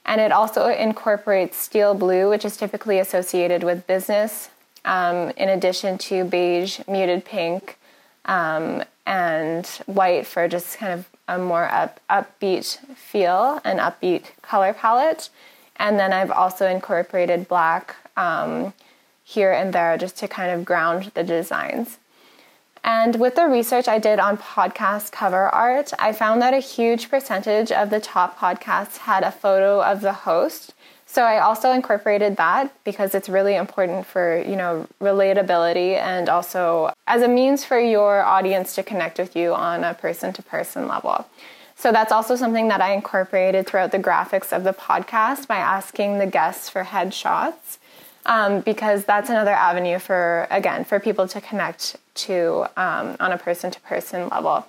And 0.05 0.21
it 0.21 0.33
also 0.33 0.67
incorporates 0.67 1.57
steel 1.57 1.95
blue, 1.95 2.29
which 2.29 2.45
is 2.45 2.57
typically 2.57 2.99
associated 2.99 3.63
with 3.63 3.87
business, 3.87 4.51
um, 4.85 5.31
in 5.37 5.49
addition 5.49 5.97
to 5.99 6.25
beige, 6.25 6.81
muted 6.89 7.25
pink, 7.25 7.79
um, 8.25 8.83
and 9.07 9.67
white 9.87 10.27
for 10.27 10.49
just 10.49 10.79
kind 10.79 10.93
of 10.93 11.09
a 11.29 11.39
more 11.39 11.65
up, 11.65 12.01
upbeat 12.09 12.79
feel 12.97 13.61
and 13.65 13.81
upbeat 13.81 14.25
color 14.43 14.73
palette. 14.73 15.31
And 15.77 15.99
then 15.99 16.13
I've 16.13 16.31
also 16.31 16.67
incorporated 16.67 17.49
black 17.49 17.97
um, 18.17 18.75
here 19.25 19.53
and 19.53 19.73
there 19.73 19.97
just 19.97 20.17
to 20.19 20.29
kind 20.29 20.51
of 20.51 20.65
ground 20.65 21.11
the 21.15 21.25
designs. 21.25 21.99
And 22.85 23.17
with 23.17 23.37
the 23.37 23.47
research 23.47 23.87
I 23.87 23.99
did 23.99 24.19
on 24.19 24.37
podcast 24.37 25.13
cover 25.13 25.49
art, 25.49 25.93
I 25.99 26.13
found 26.13 26.43
that 26.43 26.53
a 26.53 26.59
huge 26.59 27.09
percentage 27.09 27.71
of 27.71 27.91
the 27.91 28.01
top 28.01 28.39
podcasts 28.39 28.99
had 28.99 29.23
a 29.23 29.31
photo 29.31 29.81
of 29.83 30.01
the 30.01 30.13
host. 30.13 30.75
So 31.07 31.23
I 31.23 31.39
also 31.39 31.71
incorporated 31.73 32.37
that 32.37 32.73
because 32.85 33.15
it's 33.15 33.29
really 33.29 33.55
important 33.55 34.07
for, 34.07 34.43
you 34.43 34.57
know, 34.57 34.89
relatability 35.01 35.97
and 35.97 36.29
also 36.29 36.93
as 37.07 37.23
a 37.23 37.29
means 37.29 37.65
for 37.65 37.79
your 37.79 38.25
audience 38.25 38.75
to 38.77 38.83
connect 38.83 39.19
with 39.19 39.37
you 39.37 39.55
on 39.55 39.85
a 39.85 39.95
person 39.95 40.33
to 40.33 40.43
person 40.43 40.89
level. 40.89 41.27
So 41.77 41.93
that's 41.93 42.13
also 42.13 42.35
something 42.35 42.69
that 42.69 42.81
I 42.81 42.95
incorporated 42.95 43.67
throughout 43.67 43.93
the 43.93 43.99
graphics 43.99 44.57
of 44.57 44.65
the 44.65 44.73
podcast 44.73 45.47
by 45.47 45.57
asking 45.57 46.19
the 46.19 46.27
guests 46.27 46.69
for 46.69 46.83
headshots 46.85 47.79
um, 48.25 48.61
because 48.61 49.05
that's 49.05 49.31
another 49.31 49.51
avenue 49.51 49.99
for 49.99 50.47
again 50.51 50.85
for 50.85 51.01
people 51.01 51.29
to 51.29 51.41
connect 51.41 51.97
to 52.15 52.67
um, 52.77 53.17
on 53.21 53.33
a 53.33 53.39
person 53.39 53.71
to 53.71 53.81
person 53.81 54.29
level. 54.29 54.67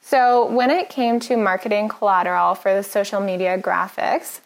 So 0.00 0.46
when 0.50 0.70
it 0.70 0.88
came 0.88 1.20
to 1.20 1.36
marketing 1.36 1.88
collateral 1.88 2.54
for 2.54 2.74
the 2.74 2.82
social 2.82 3.20
media 3.20 3.58
graphics, 3.58 4.40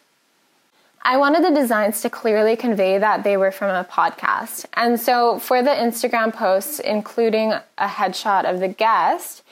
I 1.05 1.17
wanted 1.17 1.43
the 1.43 1.51
designs 1.51 2.01
to 2.01 2.09
clearly 2.09 2.55
convey 2.55 2.97
that 2.97 3.23
they 3.23 3.35
were 3.35 3.51
from 3.51 3.69
a 3.69 3.83
podcast. 3.83 4.65
And 4.73 4.99
so 4.99 5.37
for 5.39 5.61
the 5.61 5.69
Instagram 5.69 6.33
posts, 6.33 6.79
including 6.79 7.51
a 7.51 7.87
headshot 7.87 8.49
of 8.49 8.61
the 8.61 8.69
guest, 8.69 9.43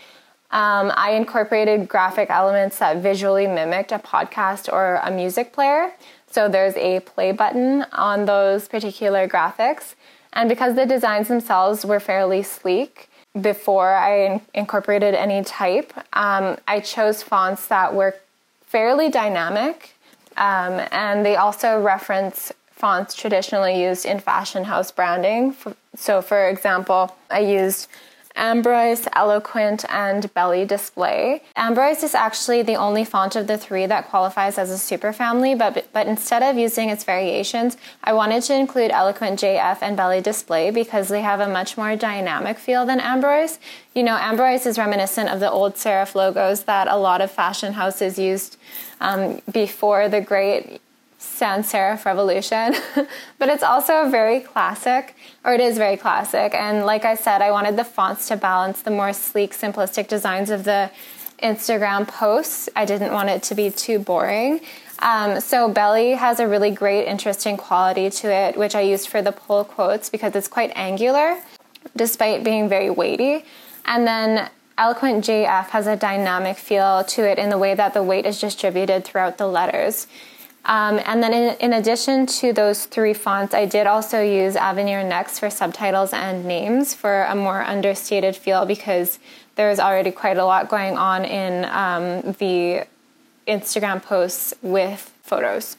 um, 0.51 0.91
I 0.95 1.11
incorporated 1.11 1.87
graphic 1.87 2.29
elements 2.29 2.79
that 2.79 2.97
visually 2.97 3.47
mimicked 3.47 3.91
a 3.91 3.99
podcast 3.99 4.71
or 4.71 4.95
a 5.03 5.11
music 5.11 5.53
player. 5.53 5.93
So 6.29 6.47
there's 6.47 6.75
a 6.75 7.01
play 7.01 7.33
button 7.33 7.85
on 7.91 8.25
those 8.25 8.67
particular 8.67 9.27
graphics. 9.27 9.95
And 10.33 10.49
because 10.49 10.75
the 10.75 10.85
designs 10.85 11.27
themselves 11.27 11.85
were 11.85 11.99
fairly 11.99 12.43
sleek, 12.43 13.09
before 13.39 13.93
I 13.93 14.25
in- 14.25 14.41
incorporated 14.53 15.13
any 15.13 15.43
type, 15.43 15.93
um, 16.13 16.57
I 16.67 16.79
chose 16.81 17.23
fonts 17.23 17.67
that 17.67 17.93
were 17.93 18.15
fairly 18.65 19.09
dynamic. 19.09 19.95
Um, 20.37 20.81
and 20.91 21.25
they 21.25 21.35
also 21.35 21.79
reference 21.81 22.51
fonts 22.71 23.13
traditionally 23.13 23.81
used 23.81 24.05
in 24.05 24.19
fashion 24.19 24.63
house 24.63 24.91
branding. 24.91 25.55
So, 25.95 26.21
for 26.21 26.49
example, 26.49 27.15
I 27.29 27.39
used 27.39 27.87
Ambroise, 28.35 29.07
Eloquent, 29.13 29.85
and 29.89 30.33
Bely 30.33 30.65
Display. 30.65 31.43
Ambroise 31.55 32.03
is 32.03 32.15
actually 32.15 32.61
the 32.61 32.75
only 32.75 33.03
font 33.03 33.35
of 33.35 33.47
the 33.47 33.57
three 33.57 33.85
that 33.85 34.09
qualifies 34.09 34.57
as 34.57 34.71
a 34.71 34.75
superfamily, 34.75 35.57
but, 35.57 35.87
but 35.93 36.07
instead 36.07 36.43
of 36.43 36.57
using 36.57 36.89
its 36.89 37.03
variations, 37.03 37.77
I 38.03 38.13
wanted 38.13 38.43
to 38.43 38.55
include 38.55 38.91
Eloquent 38.91 39.39
JF 39.39 39.79
and 39.81 39.97
Bely 39.97 40.21
Display 40.21 40.71
because 40.71 41.07
they 41.07 41.21
have 41.21 41.39
a 41.39 41.47
much 41.47 41.77
more 41.77 41.95
dynamic 41.95 42.57
feel 42.57 42.85
than 42.85 42.99
Ambroise. 42.99 43.59
You 43.93 44.03
know, 44.03 44.15
Ambroise 44.15 44.65
is 44.65 44.77
reminiscent 44.77 45.29
of 45.29 45.39
the 45.39 45.51
old 45.51 45.75
serif 45.75 46.15
logos 46.15 46.63
that 46.63 46.87
a 46.87 46.97
lot 46.97 47.21
of 47.21 47.31
fashion 47.31 47.73
houses 47.73 48.17
used 48.17 48.57
um, 48.99 49.41
before 49.51 50.07
the 50.07 50.21
great 50.21 50.81
sans 51.21 51.71
serif 51.71 52.03
revolution, 52.05 52.73
but 53.37 53.47
it's 53.47 53.61
also 53.61 54.09
very 54.09 54.39
classic, 54.39 55.15
or 55.45 55.53
it 55.53 55.61
is 55.61 55.77
very 55.77 55.95
classic. 55.95 56.55
And 56.55 56.85
like 56.85 57.05
I 57.05 57.13
said, 57.13 57.41
I 57.41 57.51
wanted 57.51 57.77
the 57.77 57.83
fonts 57.83 58.27
to 58.29 58.35
balance 58.35 58.81
the 58.81 58.89
more 58.89 59.13
sleek, 59.13 59.53
simplistic 59.53 60.07
designs 60.07 60.49
of 60.49 60.63
the 60.63 60.89
Instagram 61.43 62.07
posts. 62.07 62.69
I 62.75 62.85
didn't 62.85 63.13
want 63.13 63.29
it 63.29 63.43
to 63.43 63.55
be 63.55 63.69
too 63.69 63.99
boring. 63.99 64.61
Um, 64.99 65.39
so 65.39 65.69
Bely 65.69 66.11
has 66.11 66.39
a 66.39 66.47
really 66.47 66.71
great, 66.71 67.05
interesting 67.05 67.55
quality 67.55 68.09
to 68.09 68.31
it, 68.31 68.57
which 68.57 68.73
I 68.73 68.81
used 68.81 69.07
for 69.07 69.21
the 69.21 69.31
pull 69.31 69.63
quotes 69.63 70.09
because 70.09 70.35
it's 70.35 70.47
quite 70.47 70.71
angular, 70.75 71.39
despite 71.95 72.43
being 72.43 72.67
very 72.67 72.89
weighty. 72.89 73.45
And 73.85 74.07
then 74.07 74.49
Eloquent 74.77 75.23
JF 75.25 75.67
has 75.69 75.85
a 75.85 75.95
dynamic 75.95 76.57
feel 76.57 77.03
to 77.03 77.29
it 77.29 77.37
in 77.37 77.49
the 77.49 77.57
way 77.57 77.75
that 77.75 77.93
the 77.93 78.01
weight 78.01 78.25
is 78.25 78.39
distributed 78.39 79.05
throughout 79.05 79.37
the 79.37 79.47
letters. 79.47 80.07
Um, 80.65 80.99
and 81.05 81.23
then 81.23 81.33
in, 81.33 81.55
in, 81.59 81.73
addition 81.73 82.27
to 82.27 82.53
those 82.53 82.85
three 82.85 83.15
fonts, 83.15 83.55
I 83.55 83.65
did 83.65 83.87
also 83.87 84.21
use 84.21 84.55
Avenir 84.55 85.03
Next 85.03 85.39
for 85.39 85.49
subtitles 85.49 86.13
and 86.13 86.45
names 86.45 86.93
for 86.93 87.23
a 87.23 87.33
more 87.33 87.63
understated 87.63 88.35
feel 88.35 88.67
because 88.67 89.17
there's 89.55 89.79
already 89.79 90.11
quite 90.11 90.37
a 90.37 90.45
lot 90.45 90.69
going 90.69 90.97
on 90.97 91.25
in 91.25 91.65
um, 91.65 92.33
the 92.37 92.85
Instagram 93.47 94.03
posts 94.03 94.53
with 94.61 95.11
photos. 95.23 95.77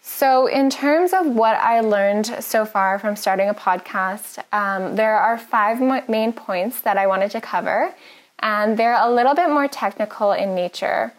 So, 0.00 0.46
in 0.46 0.70
terms 0.70 1.12
of 1.12 1.26
what 1.26 1.56
I 1.56 1.80
learned 1.80 2.26
so 2.40 2.64
far 2.64 2.98
from 2.98 3.16
starting 3.16 3.48
a 3.48 3.54
podcast, 3.54 4.42
um, 4.52 4.96
there 4.96 5.16
are 5.16 5.38
five 5.38 5.80
main 6.08 6.32
points 6.32 6.80
that 6.80 6.96
I 6.96 7.06
wanted 7.06 7.30
to 7.32 7.40
cover, 7.40 7.94
and 8.38 8.76
they're 8.76 9.00
a 9.00 9.10
little 9.10 9.34
bit 9.34 9.48
more 9.48 9.68
technical 9.68 10.32
in 10.32 10.54
nature. 10.54 11.12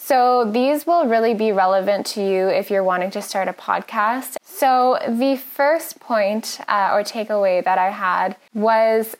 So, 0.00 0.44
these 0.50 0.86
will 0.86 1.06
really 1.06 1.34
be 1.34 1.52
relevant 1.52 2.06
to 2.14 2.22
you 2.22 2.48
if 2.48 2.70
you're 2.70 2.84
wanting 2.84 3.10
to 3.10 3.20
start 3.20 3.48
a 3.48 3.52
podcast. 3.52 4.36
So, 4.42 4.98
the 5.06 5.36
first 5.36 6.00
point 6.00 6.60
uh, 6.68 6.90
or 6.92 7.02
takeaway 7.02 7.62
that 7.64 7.78
I 7.78 7.90
had 7.90 8.36
was 8.54 9.16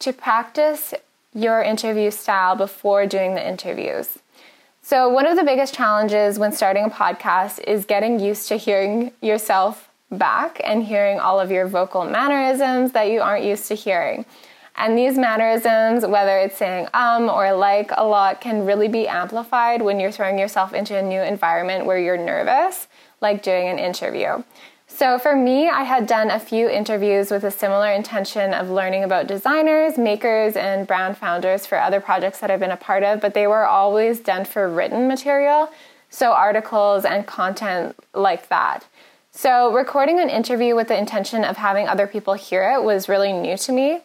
to 0.00 0.12
practice 0.12 0.94
your 1.34 1.62
interview 1.62 2.10
style 2.10 2.56
before 2.56 3.06
doing 3.06 3.34
the 3.34 3.46
interviews. 3.46 4.18
So, 4.82 5.08
one 5.08 5.26
of 5.26 5.36
the 5.36 5.44
biggest 5.44 5.74
challenges 5.74 6.38
when 6.38 6.52
starting 6.52 6.84
a 6.84 6.90
podcast 6.90 7.62
is 7.64 7.84
getting 7.84 8.18
used 8.18 8.48
to 8.48 8.56
hearing 8.56 9.12
yourself 9.20 9.88
back 10.10 10.60
and 10.64 10.84
hearing 10.84 11.20
all 11.20 11.38
of 11.38 11.50
your 11.50 11.66
vocal 11.66 12.04
mannerisms 12.04 12.92
that 12.92 13.10
you 13.10 13.20
aren't 13.20 13.44
used 13.44 13.68
to 13.68 13.74
hearing. 13.74 14.24
And 14.76 14.98
these 14.98 15.16
mannerisms, 15.16 16.04
whether 16.04 16.38
it's 16.38 16.56
saying 16.56 16.88
um 16.94 17.28
or 17.28 17.52
like 17.52 17.90
a 17.96 18.04
lot, 18.04 18.40
can 18.40 18.66
really 18.66 18.88
be 18.88 19.06
amplified 19.06 19.82
when 19.82 20.00
you're 20.00 20.12
throwing 20.12 20.38
yourself 20.38 20.72
into 20.74 20.96
a 20.96 21.02
new 21.02 21.20
environment 21.20 21.86
where 21.86 21.98
you're 21.98 22.16
nervous, 22.16 22.88
like 23.20 23.42
doing 23.42 23.68
an 23.68 23.78
interview. 23.78 24.42
So 24.86 25.18
for 25.18 25.34
me, 25.34 25.68
I 25.68 25.82
had 25.82 26.06
done 26.06 26.30
a 26.30 26.38
few 26.38 26.68
interviews 26.68 27.30
with 27.30 27.42
a 27.42 27.50
similar 27.50 27.90
intention 27.90 28.54
of 28.54 28.70
learning 28.70 29.02
about 29.02 29.26
designers, 29.26 29.98
makers, 29.98 30.54
and 30.56 30.86
brand 30.86 31.18
founders 31.18 31.66
for 31.66 31.78
other 31.78 32.00
projects 32.00 32.38
that 32.38 32.50
I've 32.50 32.60
been 32.60 32.70
a 32.70 32.76
part 32.76 33.02
of, 33.02 33.20
but 33.20 33.34
they 33.34 33.48
were 33.48 33.66
always 33.66 34.20
done 34.20 34.44
for 34.44 34.68
written 34.68 35.08
material, 35.08 35.70
so 36.10 36.32
articles 36.32 37.04
and 37.04 37.26
content 37.26 37.96
like 38.12 38.48
that. 38.50 38.86
So 39.32 39.72
recording 39.72 40.20
an 40.20 40.30
interview 40.30 40.76
with 40.76 40.86
the 40.86 40.96
intention 40.96 41.42
of 41.44 41.56
having 41.56 41.88
other 41.88 42.06
people 42.06 42.34
hear 42.34 42.70
it 42.70 42.84
was 42.84 43.08
really 43.08 43.32
new 43.32 43.56
to 43.56 43.72
me. 43.72 44.00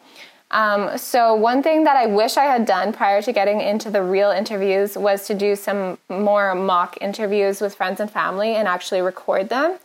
Um, 0.51 0.97
so, 0.97 1.35
one 1.35 1.61
thing 1.61 1.83
that 1.83 1.95
I 1.95 2.07
wish 2.07 2.35
I 2.35 2.45
had 2.45 2.65
done 2.65 2.91
prior 2.91 3.21
to 3.21 3.31
getting 3.31 3.61
into 3.61 3.91
the 3.91 4.01
real 4.01 4.31
interviews 4.31 4.97
was 4.97 5.27
to 5.27 5.35
do 5.35 5.55
some 5.55 5.99
more 6.09 6.55
mock 6.55 6.97
interviews 7.01 7.61
with 7.61 7.75
friends 7.75 7.99
and 7.99 8.09
family 8.09 8.55
and 8.55 8.67
actually 8.67 9.01
record 9.01 9.49
them 9.49 9.77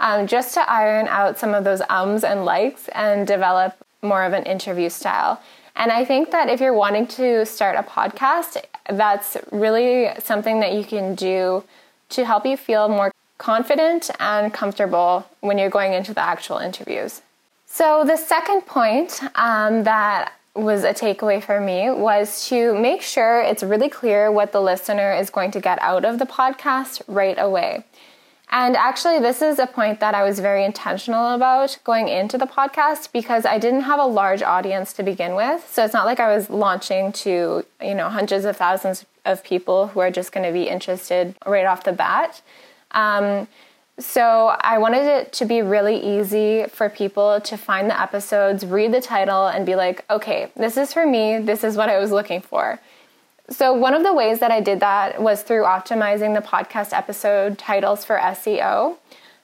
um, 0.00 0.26
just 0.26 0.54
to 0.54 0.70
iron 0.70 1.06
out 1.08 1.38
some 1.38 1.54
of 1.54 1.64
those 1.64 1.82
ums 1.88 2.24
and 2.24 2.44
likes 2.44 2.88
and 2.88 3.26
develop 3.26 3.76
more 4.02 4.24
of 4.24 4.32
an 4.32 4.44
interview 4.44 4.88
style. 4.88 5.40
And 5.76 5.92
I 5.92 6.04
think 6.04 6.32
that 6.32 6.48
if 6.48 6.60
you're 6.60 6.74
wanting 6.74 7.06
to 7.08 7.46
start 7.46 7.76
a 7.76 7.82
podcast, 7.82 8.62
that's 8.90 9.36
really 9.52 10.10
something 10.18 10.60
that 10.60 10.72
you 10.72 10.84
can 10.84 11.14
do 11.14 11.62
to 12.10 12.24
help 12.24 12.44
you 12.44 12.56
feel 12.56 12.88
more 12.88 13.12
confident 13.38 14.10
and 14.18 14.52
comfortable 14.52 15.26
when 15.40 15.58
you're 15.58 15.70
going 15.70 15.92
into 15.92 16.12
the 16.12 16.20
actual 16.20 16.58
interviews. 16.58 17.22
So, 17.70 18.02
the 18.04 18.16
second 18.16 18.62
point 18.62 19.20
um, 19.34 19.84
that 19.84 20.32
was 20.54 20.84
a 20.84 20.94
takeaway 20.94 21.40
for 21.40 21.60
me 21.60 21.90
was 21.90 22.48
to 22.48 22.74
make 22.74 23.02
sure 23.02 23.42
it's 23.42 23.62
really 23.62 23.90
clear 23.90 24.32
what 24.32 24.52
the 24.52 24.60
listener 24.60 25.12
is 25.12 25.30
going 25.30 25.50
to 25.52 25.60
get 25.60 25.80
out 25.82 26.04
of 26.04 26.18
the 26.18 26.24
podcast 26.24 27.02
right 27.06 27.36
away. 27.38 27.84
And 28.50 28.74
actually, 28.74 29.18
this 29.18 29.42
is 29.42 29.58
a 29.58 29.66
point 29.66 30.00
that 30.00 30.14
I 30.14 30.24
was 30.24 30.40
very 30.40 30.64
intentional 30.64 31.34
about 31.34 31.78
going 31.84 32.08
into 32.08 32.38
the 32.38 32.46
podcast 32.46 33.12
because 33.12 33.44
I 33.44 33.58
didn't 33.58 33.82
have 33.82 34.00
a 34.00 34.06
large 34.06 34.42
audience 34.42 34.94
to 34.94 35.02
begin 35.02 35.34
with. 35.34 35.68
So 35.70 35.84
it's 35.84 35.92
not 35.92 36.06
like 36.06 36.18
I 36.18 36.34
was 36.34 36.48
launching 36.48 37.12
to, 37.12 37.64
you 37.82 37.94
know, 37.94 38.08
hundreds 38.08 38.46
of 38.46 38.56
thousands 38.56 39.04
of 39.26 39.44
people 39.44 39.88
who 39.88 40.00
are 40.00 40.10
just 40.10 40.32
going 40.32 40.46
to 40.46 40.52
be 40.52 40.68
interested 40.68 41.36
right 41.44 41.66
off 41.66 41.84
the 41.84 41.92
bat. 41.92 42.40
Um, 42.92 43.46
so 43.98 44.56
I 44.60 44.78
wanted 44.78 45.04
it 45.04 45.32
to 45.34 45.44
be 45.44 45.60
really 45.60 45.96
easy 45.96 46.66
for 46.68 46.88
people 46.88 47.40
to 47.40 47.56
find 47.56 47.90
the 47.90 48.00
episodes, 48.00 48.64
read 48.64 48.92
the 48.92 49.00
title, 49.00 49.46
and 49.46 49.66
be 49.66 49.74
like, 49.74 50.04
okay, 50.08 50.52
this 50.56 50.76
is 50.76 50.92
for 50.92 51.04
me. 51.04 51.38
This 51.40 51.64
is 51.64 51.76
what 51.76 51.88
I 51.88 51.98
was 51.98 52.12
looking 52.12 52.40
for. 52.40 52.78
So, 53.50 53.72
one 53.72 53.94
of 53.94 54.04
the 54.04 54.12
ways 54.12 54.40
that 54.40 54.50
I 54.50 54.60
did 54.60 54.80
that 54.80 55.20
was 55.20 55.42
through 55.42 55.64
optimizing 55.64 56.34
the 56.34 56.46
podcast 56.46 56.92
episode 56.92 57.58
titles 57.58 58.04
for 58.04 58.18
SEO. 58.18 58.98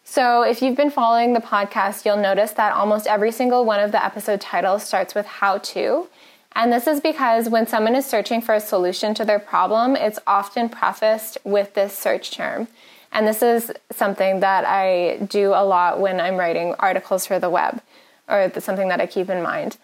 So, 0.05 0.43
if 0.43 0.61
you've 0.61 0.77
been 0.77 0.91
following 0.91 1.33
the 1.33 1.41
podcast, 1.41 2.05
you'll 2.05 2.19
notice 2.19 2.53
that 2.53 2.75
almost 2.75 3.07
every 3.07 3.33
single 3.33 3.65
one 3.65 3.81
of 3.81 3.93
the 3.93 4.05
episode 4.05 4.41
titles 4.41 4.85
starts 4.85 5.15
with 5.15 5.27
how 5.27 5.59
to. 5.59 6.09
And 6.53 6.73
this 6.73 6.87
is 6.87 7.01
because 7.01 7.49
when 7.49 7.67
someone 7.67 7.97
is 7.97 8.07
searching 8.07 8.41
for 8.41 8.55
a 8.55 8.61
solution 8.61 9.15
to 9.15 9.25
their 9.25 9.41
problem, 9.41 9.97
it's 9.97 10.21
often 10.27 10.69
prefaced 10.69 11.39
with 11.43 11.75
this 11.75 11.97
search 11.97 12.31
term. 12.31 12.69
And 13.15 13.27
this 13.27 13.43
is 13.43 13.73
something 13.93 14.41
that 14.41 14.65
I 14.67 15.25
do 15.31 15.51
a 15.51 15.65
lot 15.65 16.01
when 16.01 16.21
I'm 16.21 16.37
writing 16.37 16.75
articles 16.79 17.27
for 17.27 17.39
the 17.39 17.49
web, 17.49 17.81
or 18.29 18.53
something 18.59 18.89
that 18.89 19.01
I 19.01 19.07
keep 19.07 19.31
in 19.31 19.43
mind. 19.43 19.79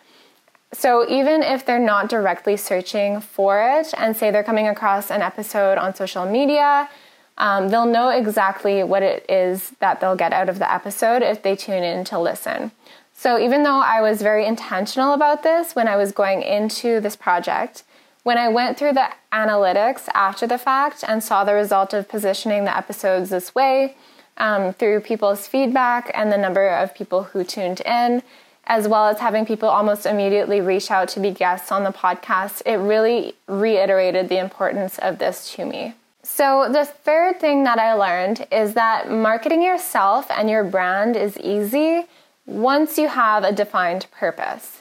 So 0.72 1.08
even 1.08 1.42
if 1.42 1.64
they're 1.64 1.78
not 1.78 2.08
directly 2.08 2.56
searching 2.56 3.20
for 3.20 3.60
it 3.62 3.94
and 3.96 4.16
say 4.16 4.30
they're 4.30 4.44
coming 4.44 4.68
across 4.68 5.10
an 5.10 5.22
episode 5.22 5.78
on 5.78 5.94
social 5.94 6.26
media, 6.26 6.88
um, 7.38 7.70
they'll 7.70 7.86
know 7.86 8.10
exactly 8.10 8.82
what 8.82 9.02
it 9.02 9.24
is 9.28 9.70
that 9.80 10.00
they'll 10.00 10.16
get 10.16 10.32
out 10.32 10.48
of 10.48 10.58
the 10.58 10.70
episode 10.70 11.22
if 11.22 11.42
they 11.42 11.56
tune 11.56 11.82
in 11.82 12.04
to 12.04 12.18
listen. 12.18 12.70
So 13.14 13.38
even 13.38 13.62
though 13.62 13.80
I 13.80 14.00
was 14.00 14.22
very 14.22 14.46
intentional 14.46 15.12
about 15.12 15.42
this 15.42 15.74
when 15.74 15.88
I 15.88 15.96
was 15.96 16.12
going 16.12 16.42
into 16.42 17.00
this 17.00 17.16
project, 17.16 17.82
when 18.22 18.38
I 18.38 18.48
went 18.48 18.78
through 18.78 18.92
the 18.92 19.08
analytics 19.32 20.08
after 20.14 20.46
the 20.46 20.58
fact 20.58 21.04
and 21.06 21.22
saw 21.22 21.44
the 21.44 21.54
result 21.54 21.94
of 21.94 22.08
positioning 22.08 22.64
the 22.64 22.76
episodes 22.76 23.30
this 23.30 23.54
way 23.54 23.96
um, 24.36 24.72
through 24.74 25.00
people's 25.00 25.46
feedback 25.46 26.10
and 26.14 26.30
the 26.30 26.38
number 26.38 26.68
of 26.68 26.94
people 26.94 27.24
who 27.24 27.44
tuned 27.44 27.80
in, 27.82 28.22
as 28.64 28.86
well 28.88 29.06
as 29.08 29.18
having 29.18 29.46
people 29.46 29.68
almost 29.68 30.06
immediately 30.06 30.60
reach 30.60 30.90
out 30.90 31.08
to 31.08 31.20
be 31.20 31.30
guests 31.30 31.72
on 31.72 31.84
the 31.84 31.90
podcast, 31.90 32.62
it 32.66 32.76
really 32.76 33.34
reiterated 33.46 34.28
the 34.28 34.38
importance 34.38 34.98
of 34.98 35.18
this 35.18 35.52
to 35.54 35.64
me. 35.64 35.94
So, 36.22 36.68
the 36.70 36.84
third 36.84 37.40
thing 37.40 37.64
that 37.64 37.78
I 37.78 37.94
learned 37.94 38.46
is 38.52 38.74
that 38.74 39.10
marketing 39.10 39.62
yourself 39.62 40.30
and 40.30 40.50
your 40.50 40.64
brand 40.64 41.16
is 41.16 41.38
easy 41.38 42.06
once 42.46 42.98
you 42.98 43.08
have 43.08 43.42
a 43.42 43.52
defined 43.52 44.06
purpose. 44.10 44.79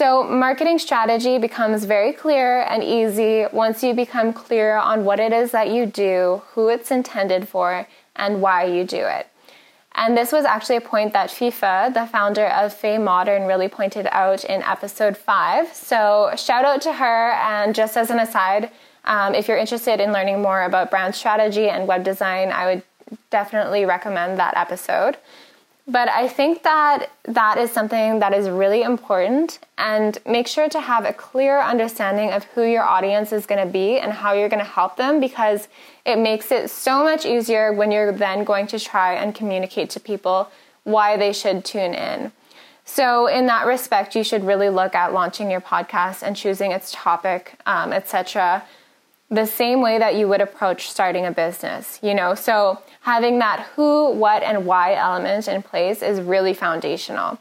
So, 0.00 0.22
marketing 0.22 0.78
strategy 0.78 1.36
becomes 1.36 1.84
very 1.84 2.14
clear 2.14 2.62
and 2.62 2.82
easy 2.82 3.44
once 3.52 3.82
you 3.82 3.92
become 3.92 4.32
clear 4.32 4.78
on 4.78 5.04
what 5.04 5.20
it 5.20 5.30
is 5.30 5.50
that 5.50 5.68
you 5.68 5.84
do, 5.84 6.40
who 6.54 6.70
it's 6.70 6.90
intended 6.90 7.46
for, 7.46 7.86
and 8.16 8.40
why 8.40 8.64
you 8.64 8.84
do 8.84 8.96
it. 8.96 9.28
And 9.94 10.16
this 10.16 10.32
was 10.32 10.46
actually 10.46 10.76
a 10.76 10.80
point 10.80 11.12
that 11.12 11.28
Fifa, 11.28 11.92
the 11.92 12.06
founder 12.06 12.46
of 12.46 12.72
Faye 12.72 12.96
Modern, 12.96 13.44
really 13.46 13.68
pointed 13.68 14.08
out 14.10 14.42
in 14.42 14.62
episode 14.62 15.18
five. 15.18 15.70
So, 15.74 16.32
shout 16.34 16.64
out 16.64 16.80
to 16.80 16.94
her. 16.94 17.32
And 17.32 17.74
just 17.74 17.98
as 17.98 18.08
an 18.08 18.20
aside, 18.20 18.70
um, 19.04 19.34
if 19.34 19.48
you're 19.48 19.58
interested 19.58 20.00
in 20.00 20.12
learning 20.12 20.40
more 20.40 20.62
about 20.62 20.90
brand 20.90 21.14
strategy 21.14 21.68
and 21.68 21.86
web 21.86 22.04
design, 22.04 22.52
I 22.52 22.64
would 22.64 22.82
definitely 23.28 23.84
recommend 23.84 24.38
that 24.38 24.56
episode. 24.56 25.18
But 25.90 26.08
I 26.08 26.28
think 26.28 26.62
that 26.62 27.10
that 27.24 27.58
is 27.58 27.72
something 27.72 28.20
that 28.20 28.32
is 28.32 28.48
really 28.48 28.82
important 28.82 29.58
and 29.76 30.16
make 30.24 30.46
sure 30.46 30.68
to 30.68 30.80
have 30.80 31.04
a 31.04 31.12
clear 31.12 31.60
understanding 31.60 32.30
of 32.30 32.44
who 32.44 32.62
your 32.62 32.84
audience 32.84 33.32
is 33.32 33.44
going 33.44 33.66
to 33.66 33.72
be 33.72 33.98
and 33.98 34.12
how 34.12 34.32
you're 34.32 34.48
going 34.48 34.64
to 34.64 34.70
help 34.70 34.96
them 34.96 35.18
because 35.18 35.66
it 36.04 36.16
makes 36.16 36.52
it 36.52 36.70
so 36.70 37.02
much 37.02 37.26
easier 37.26 37.72
when 37.72 37.90
you're 37.90 38.12
then 38.12 38.44
going 38.44 38.68
to 38.68 38.78
try 38.78 39.14
and 39.14 39.34
communicate 39.34 39.90
to 39.90 39.98
people 39.98 40.48
why 40.84 41.16
they 41.16 41.32
should 41.32 41.64
tune 41.64 41.94
in. 41.94 42.30
So, 42.84 43.26
in 43.26 43.46
that 43.46 43.66
respect, 43.66 44.14
you 44.14 44.22
should 44.22 44.44
really 44.44 44.68
look 44.68 44.94
at 44.94 45.12
launching 45.12 45.50
your 45.50 45.60
podcast 45.60 46.22
and 46.22 46.36
choosing 46.36 46.70
its 46.70 46.92
topic, 46.92 47.54
um, 47.66 47.92
etc 47.92 48.64
the 49.30 49.46
same 49.46 49.80
way 49.80 49.98
that 49.98 50.16
you 50.16 50.26
would 50.28 50.40
approach 50.40 50.90
starting 50.90 51.24
a 51.24 51.30
business, 51.30 51.98
you 52.02 52.14
know? 52.14 52.34
So 52.34 52.80
having 53.02 53.38
that 53.38 53.60
who, 53.74 54.10
what, 54.10 54.42
and 54.42 54.66
why 54.66 54.94
element 54.94 55.46
in 55.46 55.62
place 55.62 56.02
is 56.02 56.20
really 56.20 56.52
foundational. 56.52 57.38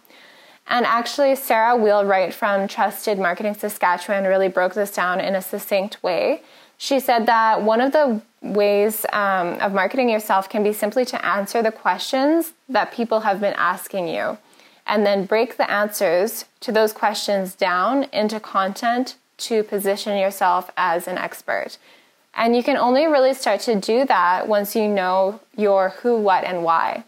And 0.67 0.86
actually, 0.86 1.36
Sarah 1.36 1.75
Wheelwright 1.75 2.34
from 2.34 2.67
Trusted 2.67 3.17
Marketing 3.17 3.56
Saskatchewan 3.56 4.25
really 4.25 4.49
broke 4.49 4.75
this 4.75 4.91
down 4.91 5.19
in 5.19 5.34
a 5.34 5.41
succinct 5.41 6.02
way. 6.04 6.43
She 6.78 6.99
said 6.99 7.25
that 7.25 7.63
one 7.63 7.82
of 7.82 7.91
the 7.91 8.21
ways 8.41 9.06
um, 9.12 9.60
of 9.60 9.73
marketing 9.73 10.10
yourself 10.10 10.47
can 10.47 10.63
be 10.63 10.71
simply 10.71 11.06
to 11.06 11.25
answer 11.25 11.63
the 11.63 11.71
questions 11.71 12.54
that 12.69 12.93
people 12.93 13.21
have 13.21 13.41
been 13.41 13.56
asking 13.58 14.08
you 14.08 14.38
and 14.86 15.06
then 15.06 15.25
break 15.25 15.58
the 15.58 15.69
answers 15.69 16.45
to 16.62 16.71
those 16.71 16.93
questions 16.93 17.56
down 17.56 18.04
into 18.13 18.39
content 18.39 19.15
to 19.39 19.63
position 19.63 20.17
yourself 20.17 20.71
as 20.78 21.08
an 21.08 21.17
expert. 21.17 21.78
And 22.34 22.56
you 22.56 22.63
can 22.63 22.78
only 22.78 23.06
really 23.08 23.34
start 23.34 23.62
to 23.62 23.75
do 23.75 24.06
that 24.06 24.47
once 24.47 24.75
you 24.75 24.88
know 24.88 25.39
your 25.58 25.89
who, 25.89 26.17
what, 26.17 26.43
and 26.43 26.63
why. 26.63 27.04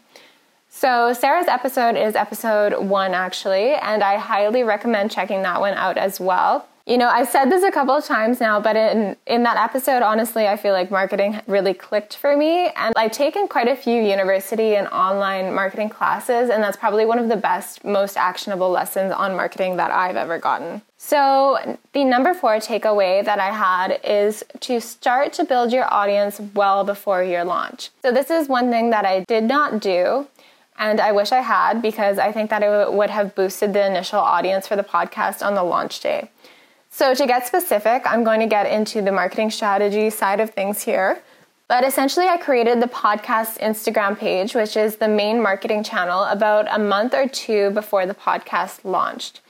So, 0.68 1.12
Sarah's 1.12 1.48
episode 1.48 1.96
is 1.96 2.16
episode 2.16 2.88
one, 2.88 3.12
actually, 3.14 3.74
and 3.74 4.02
I 4.02 4.16
highly 4.16 4.62
recommend 4.62 5.10
checking 5.10 5.42
that 5.42 5.60
one 5.60 5.74
out 5.74 5.98
as 5.98 6.18
well. 6.18 6.66
You 6.84 6.98
know, 6.98 7.08
I've 7.08 7.28
said 7.28 7.44
this 7.44 7.62
a 7.62 7.70
couple 7.70 7.94
of 7.94 8.04
times 8.04 8.40
now, 8.40 8.60
but 8.60 8.74
in 8.74 9.16
in 9.28 9.44
that 9.44 9.56
episode, 9.56 10.02
honestly, 10.02 10.48
I 10.48 10.56
feel 10.56 10.72
like 10.72 10.90
marketing 10.90 11.40
really 11.46 11.74
clicked 11.74 12.16
for 12.16 12.36
me, 12.36 12.70
and 12.74 12.92
I've 12.96 13.12
taken 13.12 13.46
quite 13.46 13.68
a 13.68 13.76
few 13.76 14.02
university 14.02 14.74
and 14.74 14.88
online 14.88 15.54
marketing 15.54 15.90
classes, 15.90 16.50
and 16.50 16.60
that's 16.60 16.76
probably 16.76 17.04
one 17.04 17.20
of 17.20 17.28
the 17.28 17.36
best, 17.36 17.84
most 17.84 18.16
actionable 18.16 18.68
lessons 18.68 19.12
on 19.12 19.36
marketing 19.36 19.76
that 19.76 19.92
I've 19.92 20.16
ever 20.16 20.38
gotten. 20.38 20.82
So, 20.98 21.78
the 21.92 22.04
number 22.04 22.34
4 22.34 22.56
takeaway 22.56 23.24
that 23.24 23.38
I 23.38 23.52
had 23.52 24.00
is 24.02 24.42
to 24.60 24.80
start 24.80 25.32
to 25.34 25.44
build 25.44 25.72
your 25.72 25.92
audience 25.92 26.40
well 26.54 26.82
before 26.82 27.22
your 27.22 27.44
launch. 27.44 27.90
So, 28.02 28.10
this 28.10 28.28
is 28.28 28.48
one 28.48 28.70
thing 28.70 28.90
that 28.90 29.04
I 29.04 29.20
did 29.28 29.44
not 29.44 29.80
do 29.80 30.26
and 30.78 31.00
I 31.00 31.12
wish 31.12 31.32
I 31.32 31.42
had 31.42 31.82
because 31.82 32.18
I 32.18 32.32
think 32.32 32.50
that 32.50 32.62
it 32.62 32.92
would 32.92 33.10
have 33.10 33.34
boosted 33.34 33.72
the 33.72 33.86
initial 33.86 34.18
audience 34.18 34.66
for 34.66 34.74
the 34.74 34.82
podcast 34.82 35.44
on 35.46 35.54
the 35.54 35.62
launch 35.62 36.00
day. 36.00 36.30
So, 36.94 37.14
to 37.14 37.26
get 37.26 37.46
specific, 37.46 38.02
I'm 38.04 38.22
going 38.22 38.40
to 38.40 38.46
get 38.46 38.66
into 38.66 39.00
the 39.00 39.12
marketing 39.12 39.50
strategy 39.50 40.10
side 40.10 40.40
of 40.40 40.50
things 40.50 40.82
here. 40.82 41.22
But 41.66 41.84
essentially, 41.84 42.26
I 42.26 42.36
created 42.36 42.82
the 42.82 42.86
podcast 42.86 43.58
Instagram 43.60 44.18
page, 44.18 44.54
which 44.54 44.76
is 44.76 44.96
the 44.96 45.08
main 45.08 45.40
marketing 45.40 45.84
channel, 45.84 46.24
about 46.24 46.66
a 46.70 46.78
month 46.78 47.14
or 47.14 47.26
two 47.26 47.70
before 47.70 48.04
the 48.04 48.12
podcast 48.12 48.84
launched. 48.84 49.40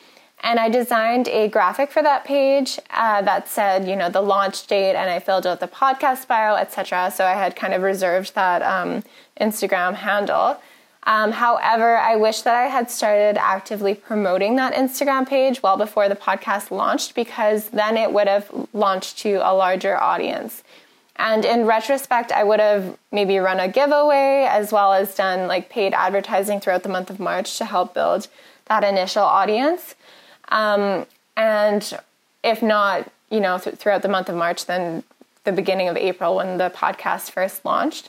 And 0.45 0.61
I 0.61 0.69
designed 0.69 1.27
a 1.27 1.49
graphic 1.49 1.91
for 1.91 2.01
that 2.01 2.25
page 2.25 2.79
uh, 2.91 3.23
that 3.23 3.49
said, 3.49 3.89
you 3.89 3.97
know, 3.97 4.09
the 4.09 4.21
launch 4.21 4.69
date, 4.69 4.95
and 4.95 5.11
I 5.11 5.19
filled 5.19 5.45
out 5.45 5.59
the 5.59 5.67
podcast 5.67 6.29
bio, 6.29 6.55
etc. 6.55 7.11
So 7.11 7.25
I 7.25 7.33
had 7.33 7.57
kind 7.57 7.75
of 7.75 7.83
reserved 7.83 8.37
that 8.37 8.63
um, 8.63 9.03
Instagram 9.41 9.95
handle. 9.95 10.59
Um, 11.05 11.33
however, 11.33 11.97
I 11.97 12.15
wish 12.17 12.43
that 12.43 12.55
I 12.55 12.67
had 12.69 12.91
started 12.91 13.37
actively 13.37 13.95
promoting 13.95 14.57
that 14.57 14.75
Instagram 14.75 15.27
page 15.27 15.63
well 15.63 15.77
before 15.77 16.09
the 16.09 16.15
podcast 16.15 16.71
launched 16.71 17.15
because 17.15 17.71
then 17.71 17.97
it 17.97 18.13
would 18.13 18.29
have 18.29 18.51
launched 18.73 19.19
to 19.19 19.35
a 19.43 19.53
larger 19.53 20.01
audience. 20.01 20.63
And 21.17 21.45
in 21.45 21.67
retrospect, 21.67 22.33
I 22.33 22.45
would 22.45 22.61
have 22.61 22.97
maybe 23.11 23.39
run 23.39 23.61
a 23.61 23.69
giveaway 23.69 24.47
as 24.49 24.73
well 24.73 24.93
as 24.93 25.15
done 25.15 25.49
like 25.49 25.69
paid 25.69 25.93
advertising 25.93 26.61
throughout 26.61 26.85
the 26.85 26.89
month 26.89 27.11
of 27.11 27.21
March 27.21 27.59
to 27.59 27.65
help 27.65 27.95
build 27.95 28.29
that 28.67 28.85
initial 28.85 29.25
audience. 29.25 29.95
Um, 30.49 31.07
and 31.37 31.99
if 32.43 32.63
not, 32.63 33.11
you 33.31 33.41
know, 33.41 33.59
th- 33.59 33.77
throughout 33.77 34.03
the 34.03 34.09
month 34.09 34.29
of 34.29 34.37
March, 34.37 34.67
then 34.67 35.03
the 35.45 35.53
beginning 35.53 35.89
of 35.89 35.97
April 35.97 36.37
when 36.37 36.59
the 36.59 36.71
podcast 36.71 37.31
first 37.31 37.65
launched. 37.65 38.09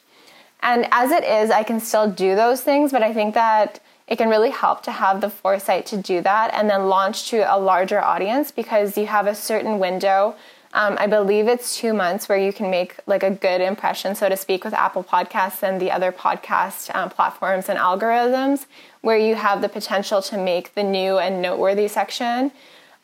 And 0.63 0.87
as 0.91 1.11
it 1.11 1.25
is, 1.25 1.51
I 1.51 1.61
can 1.63 1.81
still 1.81 2.09
do 2.09 2.35
those 2.35 2.61
things, 2.61 2.93
but 2.93 3.03
I 3.03 3.13
think 3.13 3.33
that 3.33 3.81
it 4.07 4.17
can 4.17 4.29
really 4.29 4.49
help 4.49 4.81
to 4.83 4.91
have 4.91 5.19
the 5.19 5.29
foresight 5.29 5.85
to 5.87 5.97
do 5.97 6.21
that 6.21 6.53
and 6.53 6.69
then 6.69 6.87
launch 6.87 7.29
to 7.31 7.39
a 7.53 7.59
larger 7.59 8.01
audience 8.01 8.49
because 8.49 8.97
you 8.97 9.05
have 9.07 9.27
a 9.27 9.35
certain 9.35 9.77
window. 9.77 10.35
Um, 10.73 10.95
I 10.99 11.05
believe 11.05 11.47
it's 11.49 11.77
two 11.77 11.93
months 11.93 12.29
where 12.29 12.37
you 12.37 12.53
can 12.53 12.71
make 12.71 12.95
like 13.05 13.23
a 13.23 13.29
good 13.29 13.59
impression, 13.59 14.15
so 14.15 14.29
to 14.29 14.37
speak, 14.37 14.63
with 14.63 14.73
Apple 14.73 15.03
Podcasts 15.03 15.63
and 15.63 15.81
the 15.81 15.91
other 15.91 16.13
podcast 16.13 16.95
um, 16.95 17.09
platforms 17.09 17.67
and 17.67 17.77
algorithms, 17.77 18.65
where 19.01 19.17
you 19.17 19.35
have 19.35 19.61
the 19.61 19.69
potential 19.69 20.21
to 20.23 20.37
make 20.37 20.73
the 20.75 20.83
new 20.83 21.19
and 21.19 21.41
noteworthy 21.41 21.89
section 21.89 22.51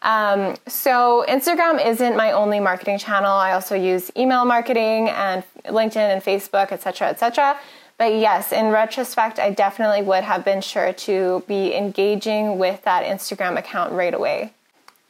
Um, 0.01 0.55
so 0.67 1.25
Instagram 1.27 1.85
isn't 1.85 2.15
my 2.15 2.31
only 2.31 2.59
marketing 2.59 2.99
channel. 2.99 3.31
I 3.31 3.51
also 3.51 3.75
use 3.75 4.11
email 4.15 4.45
marketing 4.45 5.09
and 5.09 5.43
LinkedIn 5.65 5.97
and 5.97 6.23
Facebook, 6.23 6.71
etc., 6.71 7.09
etc. 7.09 7.59
But 7.97 8.15
yes, 8.15 8.53
in 8.53 8.71
retrospect, 8.71 9.39
I 9.39 9.49
definitely 9.49 10.01
would 10.03 10.23
have 10.23 10.45
been 10.45 10.61
sure 10.61 10.93
to 10.93 11.43
be 11.47 11.75
engaging 11.75 12.57
with 12.57 12.81
that 12.83 13.03
Instagram 13.03 13.57
account 13.57 13.91
right 13.91 14.13
away. 14.13 14.53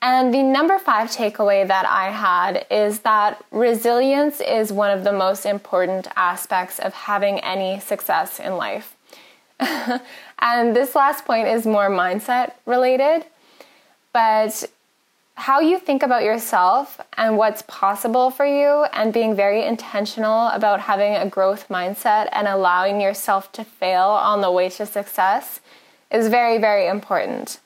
And 0.01 0.33
the 0.33 0.41
number 0.41 0.79
five 0.79 1.09
takeaway 1.09 1.67
that 1.67 1.85
I 1.85 2.09
had 2.09 2.65
is 2.71 3.01
that 3.01 3.43
resilience 3.51 4.39
is 4.39 4.71
one 4.71 4.91
of 4.91 5.03
the 5.03 5.11
most 5.11 5.45
important 5.45 6.07
aspects 6.15 6.79
of 6.79 6.93
having 6.93 7.39
any 7.39 7.79
success 7.79 8.39
in 8.39 8.55
life. 8.55 8.95
and 9.59 10.75
this 10.75 10.95
last 10.95 11.25
point 11.25 11.47
is 11.47 11.65
more 11.65 11.89
mindset 11.89 12.53
related, 12.65 13.25
but 14.13 14.65
how 15.39 15.61
you 15.61 15.79
think 15.79 16.03
about 16.03 16.23
yourself 16.23 16.99
and 17.15 17.37
what's 17.37 17.61
possible 17.61 18.29
for 18.29 18.45
you, 18.45 18.83
and 18.91 19.13
being 19.13 19.33
very 19.35 19.65
intentional 19.65 20.49
about 20.49 20.81
having 20.81 21.15
a 21.15 21.25
growth 21.25 21.69
mindset 21.69 22.27
and 22.33 22.45
allowing 22.45 22.99
yourself 22.99 23.49
to 23.53 23.63
fail 23.63 24.09
on 24.09 24.41
the 24.41 24.51
way 24.51 24.69
to 24.69 24.85
success 24.85 25.61
is 26.11 26.27
very, 26.27 26.57
very 26.57 26.87
important. 26.87 27.61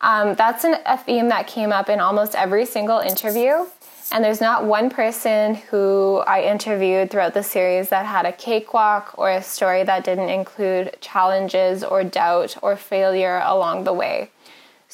Um, 0.00 0.36
that's 0.36 0.62
an, 0.62 0.76
a 0.86 0.96
theme 0.96 1.28
that 1.30 1.48
came 1.48 1.72
up 1.72 1.88
in 1.88 1.98
almost 1.98 2.36
every 2.36 2.64
single 2.64 3.00
interview. 3.00 3.66
And 4.12 4.24
there's 4.24 4.40
not 4.40 4.64
one 4.64 4.88
person 4.88 5.56
who 5.56 6.18
I 6.26 6.42
interviewed 6.42 7.10
throughout 7.10 7.34
the 7.34 7.42
series 7.42 7.88
that 7.90 8.06
had 8.06 8.24
a 8.24 8.32
cakewalk 8.32 9.14
or 9.18 9.30
a 9.30 9.42
story 9.42 9.82
that 9.82 10.04
didn't 10.04 10.28
include 10.28 10.96
challenges 11.00 11.82
or 11.82 12.04
doubt 12.04 12.56
or 12.62 12.76
failure 12.76 13.42
along 13.44 13.84
the 13.84 13.92
way. 13.92 14.30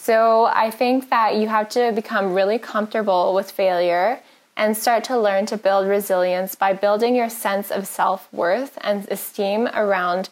So 0.07 0.45
I 0.45 0.71
think 0.71 1.11
that 1.11 1.35
you 1.35 1.49
have 1.49 1.69
to 1.71 1.91
become 1.91 2.33
really 2.33 2.61
comfortable 2.61 3.35
with 3.35 3.51
failure 3.51 4.21
and 4.57 4.77
start 4.77 5.03
to 5.05 5.19
learn 5.19 5.47
to 5.47 5.57
build 5.57 5.89
resilience 5.89 6.55
by 6.55 6.75
building 6.75 7.17
your 7.17 7.29
sense 7.29 7.73
of 7.73 7.89
self 7.89 8.33
worth 8.33 8.79
and 8.83 9.09
esteem 9.11 9.67
around 9.75 10.29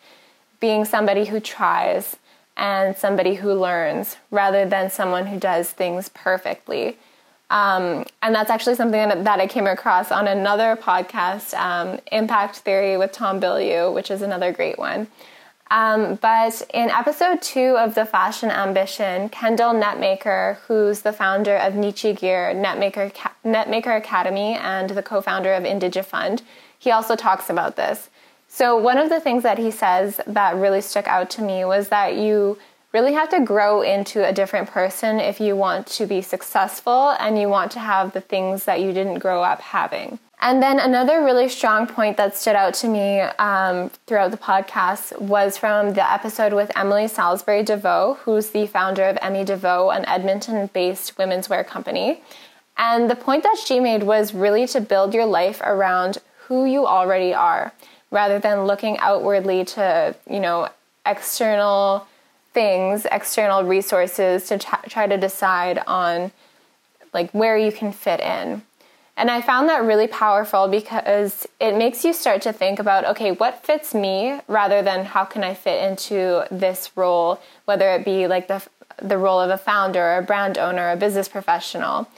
being 0.60 0.84
somebody 0.84 1.24
who 1.24 1.40
tries 1.40 2.14
and 2.56 2.96
somebody 2.96 3.34
who 3.34 3.52
learns 3.52 4.16
rather 4.30 4.64
than 4.64 4.90
someone 4.90 5.26
who 5.26 5.40
does 5.40 5.72
things 5.72 6.08
perfectly. 6.08 6.96
Um, 7.50 8.04
and 8.22 8.32
that's 8.32 8.50
actually 8.50 8.76
something 8.76 9.24
that, 9.24 9.40
I 9.40 9.48
came 9.48 9.66
across 9.66 10.12
on 10.12 10.28
another 10.28 10.76
podcast, 10.76 11.52
um, 11.54 11.98
Impact 12.12 12.58
Theory 12.58 12.96
with 12.96 13.10
Tom 13.10 13.40
Bilyeu, 13.40 13.92
which 13.92 14.12
is 14.12 14.22
another 14.22 14.52
great 14.52 14.78
one. 14.78 15.08
Um, 15.74 16.14
but 16.22 16.62
in 16.72 16.88
episode 16.88 17.42
two 17.42 17.76
of 17.76 17.96
The 17.96 18.06
Fashion 18.06 18.48
Ambition, 18.48 19.28
Kendal 19.28 19.74
Netmaker, 19.74 20.58
who's 20.68 21.00
the 21.00 21.12
founder 21.12 21.56
of 21.56 21.72
Neechie 21.72 22.16
Gear, 22.16 22.54
Netmaker, 22.54 23.12
Netmaker 23.44 23.98
Academy, 23.98 24.54
and 24.54 24.90
the 24.90 25.02
co 25.02 25.20
founder 25.20 25.52
of 25.52 25.64
Indigifund, 25.64 26.42
he 26.78 26.92
also 26.92 27.16
talks 27.16 27.50
about 27.50 27.74
this. 27.74 28.08
So, 28.46 28.76
one 28.76 28.98
of 28.98 29.08
the 29.08 29.18
things 29.18 29.42
that 29.42 29.58
he 29.58 29.72
says 29.72 30.20
that 30.28 30.54
really 30.54 30.80
stuck 30.80 31.08
out 31.08 31.28
to 31.30 31.42
me 31.42 31.64
was 31.64 31.88
that 31.88 32.14
you 32.14 32.56
really 32.92 33.14
have 33.14 33.30
to 33.30 33.40
grow 33.40 33.82
into 33.82 34.24
a 34.24 34.32
different 34.32 34.70
person 34.70 35.18
if 35.18 35.40
you 35.40 35.56
want 35.56 35.88
to 35.88 36.06
be 36.06 36.22
successful 36.22 37.16
and 37.18 37.36
you 37.36 37.48
want 37.48 37.72
to 37.72 37.80
have 37.80 38.12
the 38.12 38.20
things 38.20 38.66
that 38.66 38.80
you 38.80 38.92
didn't 38.92 39.18
grow 39.18 39.42
up 39.42 39.60
having. 39.60 40.20
And 40.44 40.62
then 40.62 40.78
another 40.78 41.24
really 41.24 41.48
strong 41.48 41.86
point 41.86 42.18
that 42.18 42.36
stood 42.36 42.54
out 42.54 42.74
to 42.74 42.86
me 42.86 43.20
um, 43.20 43.90
throughout 44.06 44.30
the 44.30 44.36
podcast 44.36 45.18
was 45.18 45.56
from 45.56 45.94
the 45.94 46.12
episode 46.12 46.52
with 46.52 46.70
Emily 46.76 47.08
Salisbury 47.08 47.62
DeVoe, 47.62 48.18
who's 48.20 48.50
the 48.50 48.66
founder 48.66 49.04
of 49.04 49.16
Emmy 49.22 49.42
DeVoe, 49.42 49.88
an 49.88 50.04
Edmonton 50.04 50.68
based 50.74 51.16
women's 51.16 51.48
wear 51.48 51.64
company. 51.64 52.22
And 52.76 53.08
the 53.08 53.16
point 53.16 53.42
that 53.44 53.56
she 53.56 53.80
made 53.80 54.02
was 54.02 54.34
really 54.34 54.66
to 54.66 54.82
build 54.82 55.14
your 55.14 55.24
life 55.24 55.62
around 55.62 56.18
who 56.46 56.66
you 56.66 56.86
already 56.86 57.32
are 57.32 57.72
rather 58.10 58.38
than 58.38 58.66
looking 58.66 58.98
outwardly 58.98 59.64
to, 59.64 60.14
you 60.28 60.40
know, 60.40 60.68
external 61.06 62.06
things, 62.52 63.06
external 63.10 63.64
resources 63.64 64.46
to 64.48 64.58
t- 64.58 64.68
try 64.90 65.06
to 65.06 65.16
decide 65.16 65.78
on 65.86 66.32
like 67.14 67.30
where 67.30 67.56
you 67.56 67.72
can 67.72 67.92
fit 67.92 68.20
in. 68.20 68.60
And 69.16 69.30
I 69.30 69.40
found 69.42 69.68
that 69.68 69.84
really 69.84 70.08
powerful 70.08 70.66
because 70.66 71.46
it 71.60 71.76
makes 71.76 72.04
you 72.04 72.12
start 72.12 72.42
to 72.42 72.52
think 72.52 72.78
about 72.78 73.04
okay, 73.04 73.30
what 73.30 73.64
fits 73.64 73.94
me 73.94 74.40
rather 74.48 74.82
than 74.82 75.04
how 75.04 75.24
can 75.24 75.44
I 75.44 75.54
fit 75.54 75.88
into 75.88 76.44
this 76.50 76.90
role, 76.96 77.40
whether 77.64 77.90
it 77.90 78.04
be 78.04 78.26
like 78.26 78.48
the 78.48 78.62
the 79.02 79.18
role 79.18 79.40
of 79.40 79.50
a 79.50 79.58
founder, 79.58 80.00
or 80.00 80.18
a 80.18 80.22
brand 80.22 80.56
owner, 80.56 80.90
a 80.90 80.96
business 80.96 81.28
professional. 81.28 82.08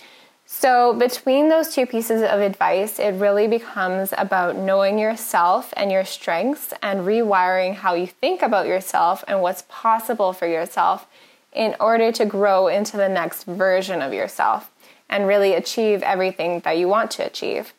So, 0.48 0.92
between 0.94 1.48
those 1.48 1.74
two 1.74 1.86
pieces 1.86 2.22
of 2.22 2.40
advice, 2.40 3.00
it 3.00 3.12
really 3.12 3.48
becomes 3.48 4.14
about 4.16 4.56
knowing 4.56 4.98
yourself 4.98 5.74
and 5.76 5.90
your 5.90 6.04
strengths 6.04 6.72
and 6.82 7.00
rewiring 7.00 7.74
how 7.74 7.94
you 7.94 8.06
think 8.06 8.42
about 8.42 8.66
yourself 8.66 9.24
and 9.26 9.42
what's 9.42 9.64
possible 9.68 10.32
for 10.32 10.46
yourself 10.46 11.06
in 11.52 11.74
order 11.80 12.12
to 12.12 12.24
grow 12.24 12.68
into 12.68 12.96
the 12.96 13.08
next 13.08 13.44
version 13.44 14.02
of 14.02 14.12
yourself 14.12 14.70
and 15.08 15.26
really 15.26 15.54
achieve 15.54 16.02
everything 16.02 16.60
that 16.60 16.78
you 16.78 16.88
want 16.88 17.10
to 17.12 17.26
achieve. 17.26 17.72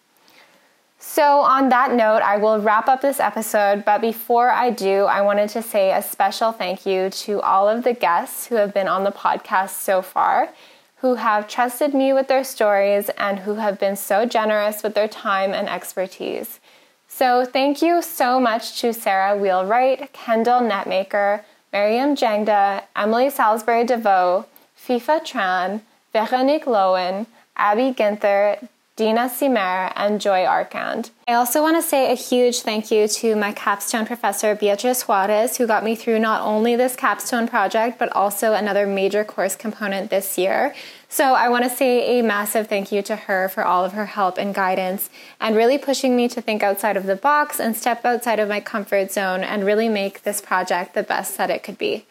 So, 1.00 1.42
on 1.42 1.70
that 1.70 1.94
note, 1.94 2.22
I 2.24 2.38
will 2.38 2.60
wrap 2.60 2.88
up 2.88 3.02
this 3.02 3.20
episode. 3.20 3.86
But 3.86 4.02
before 4.02 4.50
I 4.50 4.72
do, 4.72 5.04
I 5.04 5.22
wanted 5.22 5.50
to 5.50 5.62
say 5.62 5.92
a 5.92 6.02
special 6.02 6.52
thank 6.52 6.86
you 6.86 7.12
to 7.12 7.40
all 7.42 7.70
of 7.70 7.84
the 7.84 7.94
guests 7.94 8.48
who 8.48 8.56
have 8.56 8.74
been 8.74 8.88
on 8.88 9.04
the 9.04 9.12
podcast 9.12 9.82
so 9.82 10.02
far 10.02 10.50
who 10.98 11.16
have 11.16 11.48
trusted 11.48 11.94
me 11.94 12.12
with 12.12 12.28
their 12.28 12.44
stories 12.44 13.10
and 13.18 13.40
who 13.40 13.56
have 13.56 13.80
been 13.80 13.96
so 13.96 14.26
generous 14.26 14.82
with 14.82 14.96
their 14.96 15.08
time 15.08 15.54
and 15.54 15.70
expertise. 15.70 16.60
So, 17.08 17.46
thank 17.46 17.82
you 17.82 18.02
so 18.02 18.40
much 18.40 18.82
to 18.82 18.94
Sarah 18.94 19.38
Wheelwright, 19.38 20.12
Kendal 20.13 20.62
Netmaker, 20.62 21.44
Miriam 21.72 22.16
Jangda, 22.16 22.84
Emily 22.96 23.30
Salisbury 23.30 23.86
DeVoe, 23.86 24.46
FIFA 24.78 25.22
Tran, 25.22 25.82
Veronique 26.17 26.65
Lowen, 26.65 27.27
Abby 27.56 27.93
Ginther, 27.93 28.67
Dina 28.95 29.30
Simer, 29.30 29.91
and 29.95 30.19
Joy 30.19 30.45
Arkand. 30.45 31.12
I 31.27 31.34
also 31.34 31.62
want 31.62 31.77
to 31.77 31.88
say 31.88 32.12
a 32.12 32.15
huge 32.15 32.62
thank 32.62 32.89
you 32.89 33.08
to 33.08 33.36
my 33.36 33.51
capstone 33.51 34.08
professor, 34.08 34.56
Beatrice 34.56 35.08
Juarez, 35.08 35.58
who 35.58 35.67
got 35.67 35.84
me 35.84 35.95
through 35.95 36.17
not 36.17 36.41
only 36.41 36.75
this 36.75 36.95
capstone 36.95 37.47
project, 37.47 37.99
but 37.99 38.12
also 38.13 38.53
another 38.53 38.88
major 38.88 39.23
course 39.23 39.56
component 39.56 40.10
this 40.10 40.39
year. 40.39 40.73
So 41.08 41.36
I 41.36 41.49
want 41.49 41.65
to 41.65 41.69
say 41.69 42.19
a 42.19 42.23
massive 42.23 42.67
thank 42.67 42.91
you 42.91 43.03
to 43.03 43.15
her 43.15 43.47
for 43.49 43.63
all 43.63 43.86
of 43.86 43.93
her 43.93 44.08
help 44.08 44.39
and 44.39 44.56
guidance 44.56 45.12
and 45.39 45.56
really 45.56 45.77
pushing 45.77 46.15
me 46.15 46.27
to 46.30 46.41
think 46.41 46.63
outside 46.63 46.97
of 46.97 47.06
the 47.06 47.15
box 47.15 47.60
and 47.60 47.77
step 47.77 48.03
outside 48.03 48.39
of 48.39 48.49
my 48.49 48.60
comfort 48.60 49.12
zone 49.12 49.43
and 49.43 49.63
really 49.63 49.88
make 49.88 50.23
this 50.23 50.41
project 50.41 50.95
the 50.95 51.03
best 51.03 51.38
that 51.38 51.51
it 51.51 51.62
could 51.62 51.77
be. 51.77 52.08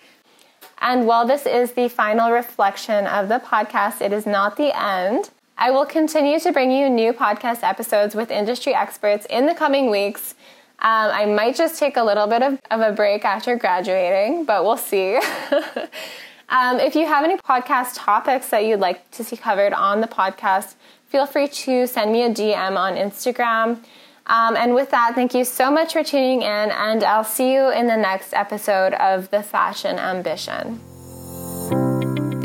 And 0.78 1.06
while 1.06 1.26
this 1.26 1.46
is 1.46 1.72
the 1.72 1.88
final 1.88 2.30
reflection 2.30 3.06
of 3.06 3.28
the 3.28 3.38
podcast, 3.38 4.00
it 4.00 4.12
is 4.12 4.26
not 4.26 4.56
the 4.56 4.78
end. 4.78 5.30
I 5.58 5.70
will 5.70 5.86
continue 5.86 6.38
to 6.40 6.52
bring 6.52 6.70
you 6.70 6.90
new 6.90 7.12
podcast 7.14 7.62
episodes 7.62 8.14
with 8.14 8.30
industry 8.30 8.74
experts 8.74 9.26
in 9.30 9.46
the 9.46 9.54
coming 9.54 9.90
weeks. 9.90 10.34
Um, 10.80 11.10
I 11.10 11.24
might 11.24 11.56
just 11.56 11.78
take 11.78 11.96
a 11.96 12.04
little 12.04 12.26
bit 12.26 12.42
of, 12.42 12.60
of 12.70 12.80
a 12.80 12.92
break 12.92 13.24
after 13.24 13.56
graduating, 13.56 14.44
but 14.44 14.64
we'll 14.64 14.76
see. 14.76 15.16
um, 16.50 16.78
if 16.78 16.94
you 16.94 17.06
have 17.06 17.24
any 17.24 17.38
podcast 17.38 17.94
topics 17.94 18.50
that 18.50 18.66
you'd 18.66 18.80
like 18.80 19.10
to 19.12 19.24
see 19.24 19.38
covered 19.38 19.72
on 19.72 20.02
the 20.02 20.06
podcast, 20.06 20.74
feel 21.08 21.24
free 21.24 21.48
to 21.48 21.86
send 21.86 22.12
me 22.12 22.24
a 22.24 22.30
DM 22.30 22.76
on 22.76 22.94
Instagram. 22.94 23.78
Um, 24.26 24.56
and 24.56 24.74
with 24.74 24.90
that, 24.90 25.14
thank 25.14 25.34
you 25.34 25.44
so 25.44 25.70
much 25.70 25.92
for 25.92 26.02
tuning 26.02 26.42
in, 26.42 26.70
and 26.70 27.04
I'll 27.04 27.24
see 27.24 27.52
you 27.52 27.70
in 27.70 27.86
the 27.86 27.96
next 27.96 28.34
episode 28.34 28.94
of 28.94 29.30
The 29.30 29.42
Fashion 29.42 29.98
Ambition. 29.98 30.80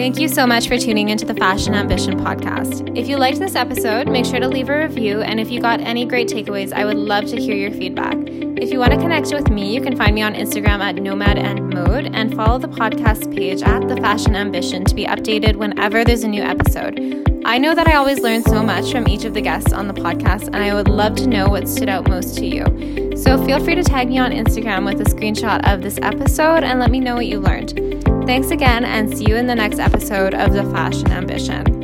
Thank 0.01 0.19
you 0.19 0.29
so 0.29 0.47
much 0.47 0.67
for 0.67 0.79
tuning 0.79 1.09
into 1.09 1.25
the 1.25 1.35
Fashion 1.35 1.75
Ambition 1.75 2.19
podcast. 2.19 2.97
If 2.97 3.07
you 3.07 3.17
liked 3.17 3.37
this 3.37 3.53
episode, 3.53 4.09
make 4.09 4.25
sure 4.25 4.39
to 4.39 4.47
leave 4.47 4.67
a 4.67 4.79
review, 4.79 5.21
and 5.21 5.39
if 5.39 5.51
you 5.51 5.61
got 5.61 5.79
any 5.79 6.07
great 6.07 6.27
takeaways, 6.27 6.73
I 6.73 6.85
would 6.85 6.97
love 6.97 7.25
to 7.25 7.39
hear 7.39 7.55
your 7.55 7.69
feedback. 7.69 8.15
If 8.17 8.71
you 8.71 8.79
want 8.79 8.93
to 8.93 8.97
connect 8.97 9.31
with 9.31 9.51
me, 9.51 9.71
you 9.71 9.79
can 9.79 9.95
find 9.95 10.15
me 10.15 10.23
on 10.23 10.33
Instagram 10.33 10.79
at 10.79 10.95
Nomade 10.95 11.37
and 11.37 11.69
Mode 11.69 12.15
and 12.15 12.35
follow 12.35 12.57
the 12.57 12.67
podcast 12.67 13.31
page 13.31 13.61
at 13.61 13.87
The 13.87 13.95
Fashion 13.97 14.35
Ambition 14.35 14.85
to 14.85 14.95
be 14.95 15.05
updated 15.05 15.57
whenever 15.57 16.03
there's 16.03 16.23
a 16.23 16.27
new 16.27 16.41
episode. 16.41 16.99
I 17.45 17.59
know 17.59 17.75
that 17.75 17.87
I 17.87 17.93
always 17.93 18.21
learn 18.21 18.41
so 18.41 18.63
much 18.63 18.91
from 18.91 19.07
each 19.07 19.23
of 19.23 19.35
the 19.35 19.41
guests 19.41 19.71
on 19.71 19.87
the 19.87 19.93
podcast, 19.93 20.47
and 20.47 20.57
I 20.57 20.73
would 20.73 20.87
love 20.87 21.13
to 21.17 21.27
know 21.27 21.47
what 21.47 21.69
stood 21.69 21.89
out 21.89 22.09
most 22.09 22.35
to 22.39 22.45
you. 22.47 23.15
So 23.15 23.37
feel 23.45 23.63
free 23.63 23.75
to 23.75 23.83
tag 23.83 24.09
me 24.09 24.17
on 24.17 24.31
Instagram 24.31 24.83
with 24.83 24.99
a 24.99 25.03
screenshot 25.03 25.61
of 25.71 25.83
this 25.83 25.99
episode 26.01 26.63
and 26.63 26.79
let 26.79 26.89
me 26.89 26.99
know 26.99 27.13
what 27.13 27.27
you 27.27 27.39
learned. 27.39 28.00
Thanks 28.25 28.51
again, 28.51 28.85
and 28.85 29.17
see 29.17 29.25
you 29.27 29.35
in 29.35 29.47
the 29.47 29.55
next 29.55 29.79
episode 29.79 30.33
of 30.33 30.53
The 30.53 30.63
Fashion 30.71 31.11
Ambition. 31.11 31.80